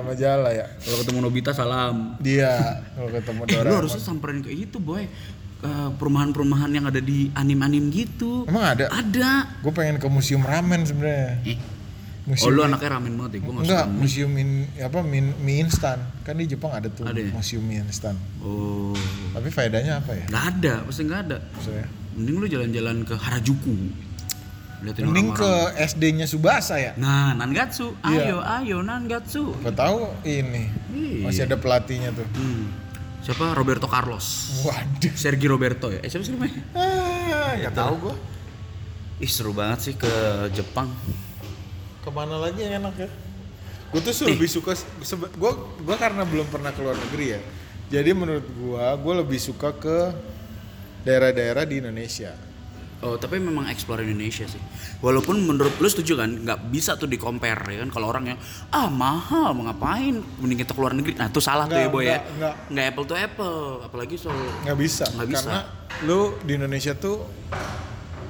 majalah 0.02 0.50
ya. 0.50 0.66
Kalau 0.78 0.96
ketemu 0.98 1.18
Nobita 1.20 1.52
salam. 1.52 2.16
Dia 2.18 2.82
kalau 2.90 3.08
ketemu 3.08 3.40
Eh, 3.46 3.60
lu 3.60 3.74
harusnya 3.76 4.00
samperin 4.00 4.40
ke 4.40 4.50
itu, 4.50 4.78
boy. 4.78 5.06
Eh, 5.58 5.90
perumahan-perumahan 5.98 6.70
yang 6.70 6.86
ada 6.86 7.02
di 7.02 7.34
anim-anim 7.34 7.90
gitu. 7.90 8.46
Emang 8.46 8.62
ada? 8.62 8.86
Ada. 8.94 9.58
Gue 9.58 9.74
pengen 9.74 9.98
ke 9.98 10.06
museum 10.06 10.46
ramen 10.46 10.86
sebenarnya. 10.86 11.42
Eh, 11.42 11.58
Museum 12.22 12.52
oh 12.52 12.54
lu 12.54 12.60
anaknya 12.60 12.92
ramen 12.92 13.16
banget 13.16 13.32
ya? 13.32 13.38
Gua 13.40 13.52
nggak 13.56 13.64
Enggak, 13.64 13.84
suka 13.88 13.98
museum 13.98 14.32
in, 14.36 14.50
apa 14.76 14.98
min, 15.00 15.32
mie 15.40 15.64
instan. 15.64 15.98
Kan 16.22 16.36
di 16.36 16.44
Jepang 16.44 16.76
ada 16.76 16.86
tuh 16.86 17.08
Ada 17.08 17.24
ya? 17.24 17.32
museum 17.32 17.64
mie 17.64 17.80
instan. 17.80 18.20
Oh, 18.38 18.92
Tapi 19.32 19.48
faedahnya 19.48 19.98
apa 19.98 20.12
ya? 20.12 20.24
nggak 20.28 20.44
ada, 20.54 20.74
pasti 20.84 21.02
nggak 21.02 21.20
ada. 21.24 21.38
Maksudnya? 21.56 21.86
Mending 22.14 22.36
lu 22.36 22.46
jalan-jalan 22.46 22.96
ke 23.02 23.14
Harajuku. 23.16 23.74
Liatin 24.78 25.02
Mending 25.08 25.28
ke 25.32 25.42
orang-orang. 25.42 25.88
SD-nya 25.88 26.26
Subasa 26.28 26.76
ya. 26.76 26.92
Nah, 26.94 27.32
Nangatsu. 27.32 27.96
Iya. 28.04 28.20
Ayo, 28.28 28.38
ayo 28.44 28.76
Nangatsu. 28.78 29.44
Siapa 29.58 29.72
tahu 29.72 29.98
ini 30.22 30.68
Iya. 30.92 31.24
masih 31.26 31.42
ada 31.48 31.56
pelatihnya 31.56 32.12
tuh. 32.12 32.28
Hmm. 32.36 32.68
Siapa 33.20 33.52
Roberto 33.52 33.87
Carlos 33.87 34.58
Waduh. 34.62 35.12
Sergi 35.14 35.46
Roberto 35.46 35.90
ya 35.90 36.00
eh 36.00 36.08
siapa 36.08 36.25
sih 36.25 36.32
namanya 36.32 36.58
Ah, 36.72 37.52
nggak 37.56 37.75
tahu 37.75 37.94
gua. 38.08 38.14
ih 39.18 39.26
seru 39.26 39.50
banget 39.50 39.78
sih 39.82 39.94
ke 39.94 40.10
Jepang 40.52 40.88
Ke 41.98 42.08
mana 42.08 42.38
lagi 42.38 42.62
yang 42.62 42.80
enak 42.80 42.94
ya? 42.96 43.10
Gue 43.88 44.00
tuh 44.00 44.12
lebih 44.28 44.46
suka, 44.46 44.76
gua 45.34 45.52
gua 45.80 45.96
karena 45.96 46.22
belum 46.22 46.46
pernah 46.48 46.70
keluar 46.72 46.92
negeri 46.94 47.37
ya. 47.37 47.40
Jadi 47.88 48.10
menurut 48.12 48.44
gua, 48.54 48.92
gue 48.94 49.14
lebih 49.16 49.40
suka 49.40 49.72
ke 49.72 50.12
daerah-daerah 51.02 51.64
di 51.64 51.80
Indonesia. 51.80 52.37
Oh, 52.98 53.14
tapi 53.14 53.38
memang 53.38 53.70
explore 53.70 54.02
Indonesia 54.02 54.42
sih. 54.44 54.58
Walaupun 54.98 55.38
menurut 55.38 55.70
lu 55.78 55.86
setuju 55.86 56.18
kan, 56.18 56.34
nggak 56.34 56.66
bisa 56.66 56.98
tuh 56.98 57.06
di 57.06 57.14
compare 57.14 57.62
ya 57.64 57.78
kan 57.80 57.94
kalau 57.94 58.10
orang 58.10 58.34
yang 58.34 58.38
ah 58.68 58.90
mahal 58.90 59.54
mau 59.54 59.70
ngapain, 59.70 60.18
mending 60.36 60.58
kita 60.58 60.74
keluar 60.74 60.90
negeri. 60.90 61.14
Nah, 61.14 61.30
itu 61.30 61.38
salah 61.38 61.64
tuh 61.64 61.78
ya, 61.78 61.86
Boy 61.86 62.04
ya. 62.04 62.18
nggak, 62.18 62.54
nggak. 62.68 62.84
Apple 62.90 63.06
to 63.06 63.14
apple, 63.14 63.58
apalagi 63.80 64.18
soal 64.18 64.34
Nggak 64.62 64.74
bisa, 64.76 65.06
Nggak 65.08 65.28
bisa. 65.30 65.38
karena 65.40 65.58
lu 66.02 66.20
di 66.42 66.52
Indonesia 66.54 66.92
tuh, 66.92 67.22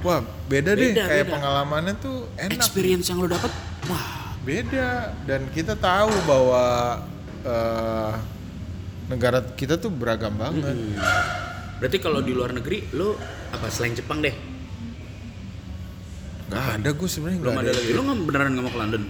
wah 0.01 0.21
beda, 0.47 0.77
deh. 0.77 0.93
Beda, 0.93 1.05
Kayak 1.07 1.25
beda. 1.25 1.35
pengalamannya 1.35 1.95
tuh 1.97 2.17
enak. 2.37 2.53
experience 2.55 3.09
yang 3.09 3.25
lu 3.25 3.29
dapat. 3.29 3.49
Wah, 3.89 4.37
beda 4.39 4.89
dan 5.25 5.49
kita 5.49 5.81
tahu 5.81 6.13
bahwa 6.25 6.65
eh, 7.41 8.13
negara 9.09 9.41
kita 9.49 9.81
tuh 9.81 9.89
beragam 9.89 10.37
banget. 10.37 10.77
berarti 11.79 11.99
kalau 11.99 12.21
di 12.21 12.35
luar 12.35 12.51
negeri 12.51 12.85
lu 12.93 13.17
apa 13.49 13.71
selain 13.71 13.95
Jepang 13.95 14.21
deh? 14.21 14.35
Gak 16.49 16.65
ada 16.77 16.89
gue 16.91 17.09
sebenarnya 17.09 17.39
Belum 17.39 17.55
ada 17.55 17.63
ada. 17.67 17.73
lagi. 17.75 17.91
Lu 17.93 18.01
nggak 18.03 18.19
beneran 18.25 18.49
nggak 18.51 18.65
mau 18.65 18.73
ke 18.73 18.81
London? 18.81 19.03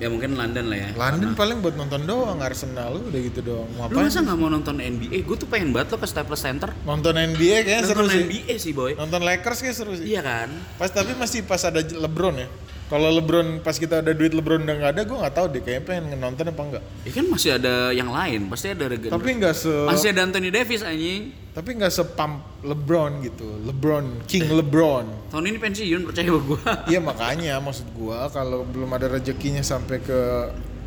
Ya 0.00 0.10
mungkin 0.10 0.34
London 0.34 0.64
lah 0.66 0.78
ya. 0.80 0.90
London 0.92 1.30
paling 1.32 1.62
buat 1.62 1.78
nonton 1.78 2.02
doang 2.02 2.42
Arsenal 2.42 2.98
udah 2.98 3.20
gitu 3.22 3.38
doang. 3.38 3.70
Mau 3.70 3.86
Lu 3.86 3.94
apa? 3.94 4.02
masa 4.02 4.18
nggak 4.18 4.34
mau 4.34 4.50
nonton 4.50 4.74
NBA? 4.76 5.22
Gue 5.22 5.36
tuh 5.36 5.46
pengen 5.46 5.70
banget 5.70 5.94
lo 5.94 5.98
ke 6.00 6.08
Staples 6.10 6.42
Center. 6.42 6.74
Nonton 6.82 7.14
NBA 7.14 7.62
kayaknya 7.62 7.84
seru 7.86 8.02
Nonton 8.02 8.10
sih. 8.10 8.22
NBA 8.26 8.54
sih, 8.58 8.72
Boy. 8.72 8.98
Nonton 8.98 9.22
Lakers 9.22 9.62
kayak 9.62 9.76
seru 9.76 9.92
sih. 9.94 10.10
Iya 10.10 10.20
kan? 10.20 10.48
Pas 10.74 10.90
tapi 10.90 11.14
masih 11.14 11.46
pas 11.46 11.62
ada 11.62 11.78
LeBron 11.78 12.34
ya. 12.34 12.48
Kalau 12.92 13.08
LeBron 13.08 13.64
pas 13.64 13.72
kita 13.72 14.04
ada 14.04 14.12
duit 14.12 14.36
LeBron 14.36 14.68
udah 14.68 14.76
nggak 14.76 14.90
ada, 14.92 15.02
gue 15.08 15.16
nggak 15.16 15.32
tahu 15.32 15.46
deh 15.48 15.64
kayaknya 15.64 15.82
pengen 15.88 16.20
nonton 16.20 16.44
apa 16.52 16.60
enggak. 16.60 16.82
Ya 17.08 17.10
kan 17.16 17.24
masih 17.32 17.50
ada 17.56 17.74
yang 17.88 18.12
lain, 18.12 18.52
pasti 18.52 18.68
ada 18.68 18.84
regenerasi. 18.84 19.16
Tapi 19.16 19.28
nggak 19.40 19.54
se 19.56 19.72
Masih 19.88 20.08
ada 20.12 20.20
Anthony 20.28 20.52
Davis 20.52 20.84
anjing. 20.84 21.22
tapi 21.52 21.76
nggak 21.76 21.88
sepam 21.88 22.44
LeBron 22.60 23.24
gitu. 23.24 23.48
LeBron, 23.64 24.28
King 24.28 24.44
LeBron. 24.44 25.08
Tahun 25.32 25.44
ini 25.48 25.56
pensiun 25.56 26.04
percaya 26.04 26.28
sama 26.28 26.40
gua. 26.44 26.60
Iya 26.92 27.00
makanya 27.00 27.54
maksud 27.64 27.88
gua 27.96 28.28
kalau 28.28 28.68
belum 28.68 28.92
ada 28.92 29.08
rezekinya 29.08 29.64
sampai 29.64 30.00
ke 30.04 30.20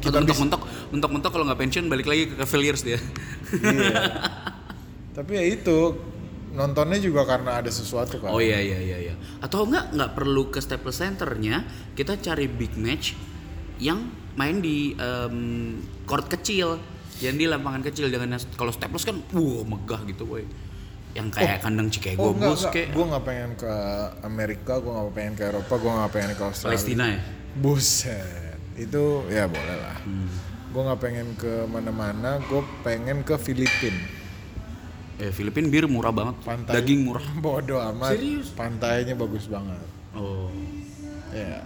kita 0.01 0.13
Kita 0.13 0.21
bisa 0.21 0.45
mentok-mentok, 0.45 0.61
mentok-mentok 0.93 1.31
kalau 1.33 1.45
nggak 1.49 1.57
pensiun 1.65 1.85
balik 1.89 2.05
lagi 2.05 2.29
ke 2.29 2.35
Cavaliers 2.37 2.85
dia. 2.85 3.01
Iya. 3.65 3.97
Tapi 5.17 5.31
ya 5.33 5.43
itu 5.57 5.77
nontonnya 6.55 6.97
juga 6.97 7.27
karena 7.27 7.59
ada 7.59 7.67
sesuatu 7.69 8.23
kan. 8.23 8.31
Oh 8.31 8.39
iya 8.39 8.57
iya 8.63 8.79
iya 8.79 8.97
iya. 9.11 9.15
Atau 9.43 9.67
enggak 9.67 9.91
nggak 9.91 10.11
perlu 10.15 10.49
ke 10.49 10.63
Staples 10.63 10.97
Centernya, 10.97 11.67
kita 11.93 12.15
cari 12.17 12.47
big 12.47 12.73
match 12.79 13.13
yang 13.77 14.07
main 14.39 14.63
di 14.63 14.95
em, 14.95 15.79
court 16.07 16.31
kecil, 16.31 16.79
yang 17.19 17.35
di 17.35 17.45
lapangan 17.45 17.83
kecil 17.83 18.07
jangan 18.07 18.39
kalau 18.55 18.71
Staples 18.71 19.03
kan, 19.03 19.19
wow 19.35 19.67
megah 19.67 20.01
gitu 20.07 20.23
boy. 20.23 20.47
Yang 21.15 21.27
kayak 21.39 21.63
kandang 21.63 21.87
Chicago 21.87 22.19
Oh 22.19 22.31
enggak, 22.35 22.51
Bulls 22.51 22.65
kayak 22.75 22.87
Gua 22.91 23.05
nggak 23.07 23.23
pengen 23.23 23.51
ke 23.55 23.73
Amerika, 24.27 24.73
gua 24.83 24.91
nggak 24.99 25.15
pengen 25.15 25.33
ke 25.39 25.43
Eropa, 25.47 25.73
gua 25.79 25.91
nggak 26.03 26.11
pengen 26.11 26.31
ke 26.35 26.43
Australia. 26.43 26.71
Palestina 26.75 27.05
ya. 27.07 27.19
Buset, 27.55 28.59
itu 28.75 29.03
ya 29.31 29.47
boleh 29.47 29.77
lah. 29.79 29.97
Hmm. 30.03 30.27
Gua 30.75 30.81
nggak 30.91 30.99
pengen 30.99 31.27
ke 31.39 31.53
mana-mana, 31.71 32.43
gue 32.51 32.59
pengen 32.83 33.23
ke 33.23 33.39
Filipina. 33.39 34.24
Eh 35.15 35.31
Filipina 35.31 35.71
bir 35.71 35.87
murah 35.87 36.11
banget, 36.11 36.35
Pantai. 36.43 36.73
daging 36.75 37.07
murah. 37.07 37.23
Bodoh 37.43 37.79
amat. 37.93 38.19
Serius? 38.19 38.51
Pantainya 38.51 39.15
bagus 39.15 39.47
banget. 39.47 39.79
Oh. 40.11 40.51
Ya. 41.31 41.63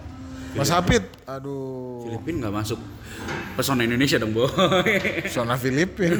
Mas 0.50 0.66
Hafid, 0.70 1.06
aduh. 1.30 2.02
Filipina 2.02 2.46
nggak 2.46 2.54
masuk 2.62 2.78
pesona 3.54 3.86
Indonesia 3.86 4.18
dong 4.18 4.34
boy. 4.34 4.50
Zona 5.30 5.54
Filipin. 5.54 6.18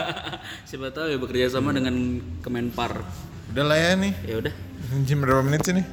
Siapa 0.70 0.94
tahu 0.94 1.10
ya 1.10 1.18
bekerja 1.18 1.58
sama 1.58 1.74
dengan 1.74 2.22
Kemenpar. 2.46 3.02
Udah 3.50 3.64
lah 3.66 3.78
ya 3.78 3.98
nih. 3.98 4.14
Ya 4.22 4.38
udah. 4.38 4.54
Jam 5.02 5.18
berapa 5.18 5.42
menit 5.42 5.66
sih 5.66 5.74
nih? 5.74 5.86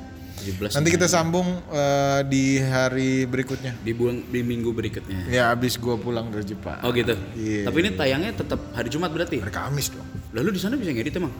17 0.43 0.75
Nanti 0.75 0.89
kita 0.91 1.08
sambung 1.08 1.47
eh, 1.71 2.21
di 2.27 2.60
hari 2.60 3.23
berikutnya. 3.23 3.73
di 3.79 3.91
bulan 3.95 4.27
di 4.27 4.43
minggu 4.43 4.69
berikutnya. 4.69 5.32
Ya 5.32 5.49
abis 5.49 5.79
gua 5.79 5.95
pulang 5.95 6.27
dari 6.27 6.43
Jepang. 6.43 6.84
Oh 6.84 6.91
gitu. 6.91 7.15
Iya. 7.34 7.71
Tapi 7.71 7.77
ini 7.79 7.89
tayangnya 7.95 8.32
tetap 8.36 8.60
hari 8.75 8.91
Jumat 8.91 9.10
berarti. 9.10 9.39
Hari 9.39 9.49
Kamis 9.49 9.89
dong. 9.89 10.06
Lalu 10.36 10.56
di 10.56 10.60
sana 10.60 10.75
bisa 10.75 10.91
ngedit 10.91 11.15
emang? 11.15 11.32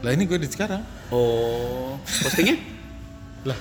Lah 0.00 0.12
ini 0.12 0.24
gue 0.24 0.40
di 0.40 0.48
sekarang. 0.48 0.80
Oh, 1.12 2.00
postingnya? 2.04 2.56
Lah 3.48 3.56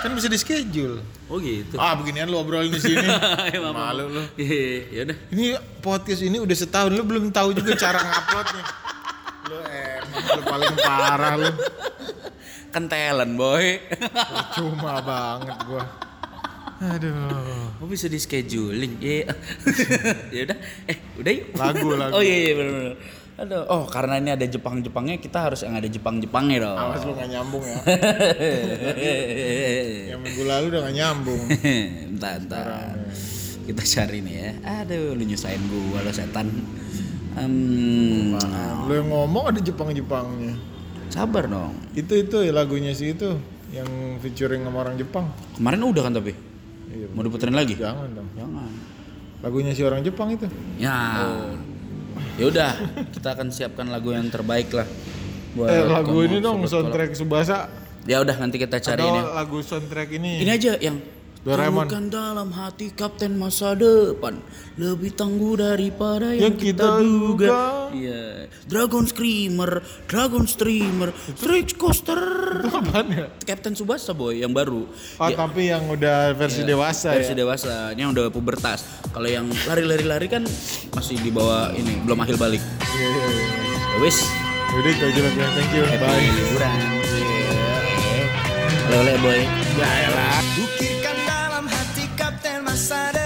kan 0.00 0.16
bisa 0.16 0.32
di 0.32 0.38
schedule. 0.40 1.04
Oh 1.28 1.36
gitu. 1.36 1.76
Ah 1.76 1.92
beginian 1.92 2.24
lu 2.24 2.40
obrolin 2.40 2.72
di 2.72 2.80
sini. 2.80 3.04
Ya, 3.52 3.60
maaf. 3.60 3.76
Malu 3.76 4.04
lu. 4.08 4.22
Iya, 4.34 4.64
ya 4.88 5.00
udah. 5.04 5.16
Ini 5.28 5.44
podcast 5.84 6.22
ini 6.24 6.40
udah 6.40 6.56
setahun 6.56 6.88
lu 6.88 7.04
belum 7.04 7.28
tahu 7.28 7.52
juga 7.52 7.76
cara 7.76 8.00
nguploadnya. 8.00 8.64
Lu 9.50 9.56
emang 9.60 10.24
lu 10.32 10.42
paling 10.42 10.74
parah 10.80 11.34
lu. 11.36 11.50
Kentelan, 12.70 13.34
boy. 13.34 13.82
Cuma 14.54 15.02
banget 15.02 15.58
gua. 15.66 15.84
Aduh. 16.80 17.76
Oh 17.82 17.88
bisa 17.90 18.08
di 18.08 18.16
scheduling. 18.16 18.96
Iya. 19.02 19.34
ya 20.34 20.40
udah. 20.48 20.58
Eh, 20.88 20.96
udah 21.20 21.32
yuk. 21.34 21.46
Lagu, 21.58 21.88
lagu. 21.92 22.12
Oh 22.16 22.22
iya 22.24 22.36
iya 22.48 22.52
benar 22.56 22.72
benar. 22.72 22.96
Aduh, 23.40 23.64
oh 23.72 23.88
karena 23.88 24.20
ini 24.20 24.36
ada 24.36 24.44
Jepang-Jepangnya, 24.44 25.16
kita 25.16 25.40
harus 25.40 25.64
yang 25.64 25.72
ada 25.72 25.88
Jepang-Jepangnya 25.88 26.60
dong. 26.60 26.76
Awas 26.76 27.08
lu 27.08 27.16
gak 27.16 27.30
nyambung 27.32 27.64
ya. 27.64 27.80
Yang 30.12 30.20
minggu 30.20 30.42
lalu 30.44 30.64
udah 30.68 30.80
gak 30.84 30.96
nyambung. 31.00 31.42
entar, 32.12 32.36
entar. 32.36 33.00
Kita 33.64 33.80
cari 33.80 34.20
nih 34.20 34.34
ya. 34.36 34.50
Aduh, 34.84 35.16
lu 35.16 35.24
nyusahin 35.24 35.64
gua 35.72 36.04
lo 36.04 36.12
setan. 36.12 36.52
Em, 37.40 38.36
Lu 38.84 38.92
yang 38.92 39.08
ngomong 39.08 39.56
ada 39.56 39.60
Jepang-Jepangnya. 39.64 40.60
Sabar 41.10 41.44
dong. 41.50 41.74
Itu 41.92 42.14
itu 42.16 42.40
ya 42.46 42.54
lagunya 42.54 42.94
sih 42.94 43.12
itu 43.12 43.36
yang 43.70 43.86
featuring 44.22 44.62
sama 44.62 44.86
orang 44.86 44.96
Jepang. 44.96 45.30
Kemarin 45.58 45.80
udah 45.82 46.02
kan 46.06 46.12
tapi? 46.14 46.32
Iya. 46.90 47.06
Mau 47.14 47.22
diputerin 47.22 47.54
lagi? 47.54 47.74
Jangan 47.78 48.08
dong. 48.14 48.28
Jangan. 48.34 48.70
Lagunya 49.40 49.72
si 49.74 49.82
orang 49.86 50.02
Jepang 50.02 50.34
itu. 50.34 50.46
Ya. 50.78 51.26
Ya 52.36 52.44
udah, 52.48 52.72
kita 53.12 53.36
akan 53.36 53.52
siapkan 53.52 53.86
lagu 53.88 54.12
yang 54.16 54.26
terbaik 54.32 54.72
lah. 54.72 54.88
Buat 55.52 55.68
eh 55.70 55.82
lagu 55.82 56.22
ini 56.22 56.38
dong 56.38 56.62
soundtrack 56.64 57.18
Subasa. 57.18 57.68
Ya 58.08 58.22
udah 58.22 58.32
nanti 58.40 58.56
kita 58.56 58.80
cari 58.80 59.02
Atau 59.02 59.12
ini. 59.12 59.20
lagu 59.34 59.58
soundtrack 59.60 60.08
ini. 60.16 60.40
Ini 60.40 60.50
aja 60.56 60.72
yang 60.80 60.96
Doraemon. 61.40 61.88
Temukan 61.88 62.04
dalam 62.12 62.48
hati 62.52 62.92
kapten 62.92 63.40
masa 63.40 63.72
depan 63.72 64.44
lebih 64.76 65.16
tangguh 65.16 65.56
daripada 65.56 66.36
yang, 66.36 66.52
Yang 66.52 66.76
kita, 66.76 67.00
kita 67.00 67.00
duga. 67.00 67.60
Iya. 67.96 68.44
Dragon 68.68 69.08
Screamer, 69.08 69.80
Dragon 70.04 70.44
Streamer, 70.44 71.08
Stretch 71.32 71.80
Coaster. 71.80 72.20
Itu 72.60 72.76
apaan 72.76 73.08
ya? 73.08 73.26
Captain 73.48 73.72
Subasa 73.72 74.12
boy 74.12 74.44
yang 74.44 74.52
baru. 74.52 74.84
Oh 75.16 75.28
Ya, 75.32 75.36
tapi 75.40 75.72
yang 75.72 75.88
udah 75.88 76.36
versi 76.36 76.60
dewasa 76.60 77.16
versi 77.16 77.32
ya. 77.32 77.40
dewasa. 77.40 77.96
Ini 77.96 78.00
yang 78.04 78.12
udah 78.12 78.28
pubertas. 78.28 78.84
Kalau 79.08 79.24
yang 79.26 79.48
lari-lari-lari 79.64 80.28
kan 80.28 80.44
masih 80.92 81.16
di 81.24 81.32
bawah 81.32 81.72
ini, 81.72 82.04
belum 82.04 82.20
akhir 82.20 82.36
balik. 82.36 82.60
Iya 82.84 83.08
iya 83.08 83.26
iya. 83.32 83.46
Ya 83.96 83.98
wis. 84.04 84.28
Udah 84.70 84.90
itu 84.92 85.04
aja 85.08 85.20
lah 85.24 85.32
thank 85.56 85.72
you. 85.72 85.82
Happy 85.88 86.04
Bye. 86.04 86.20
liburan. 86.36 86.78
Oleh-oleh 88.92 89.16
boy. 89.24 89.40
Ya. 89.80 89.88
Buki 90.54 90.89
inside 92.90 93.19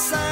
sun. 0.00 0.29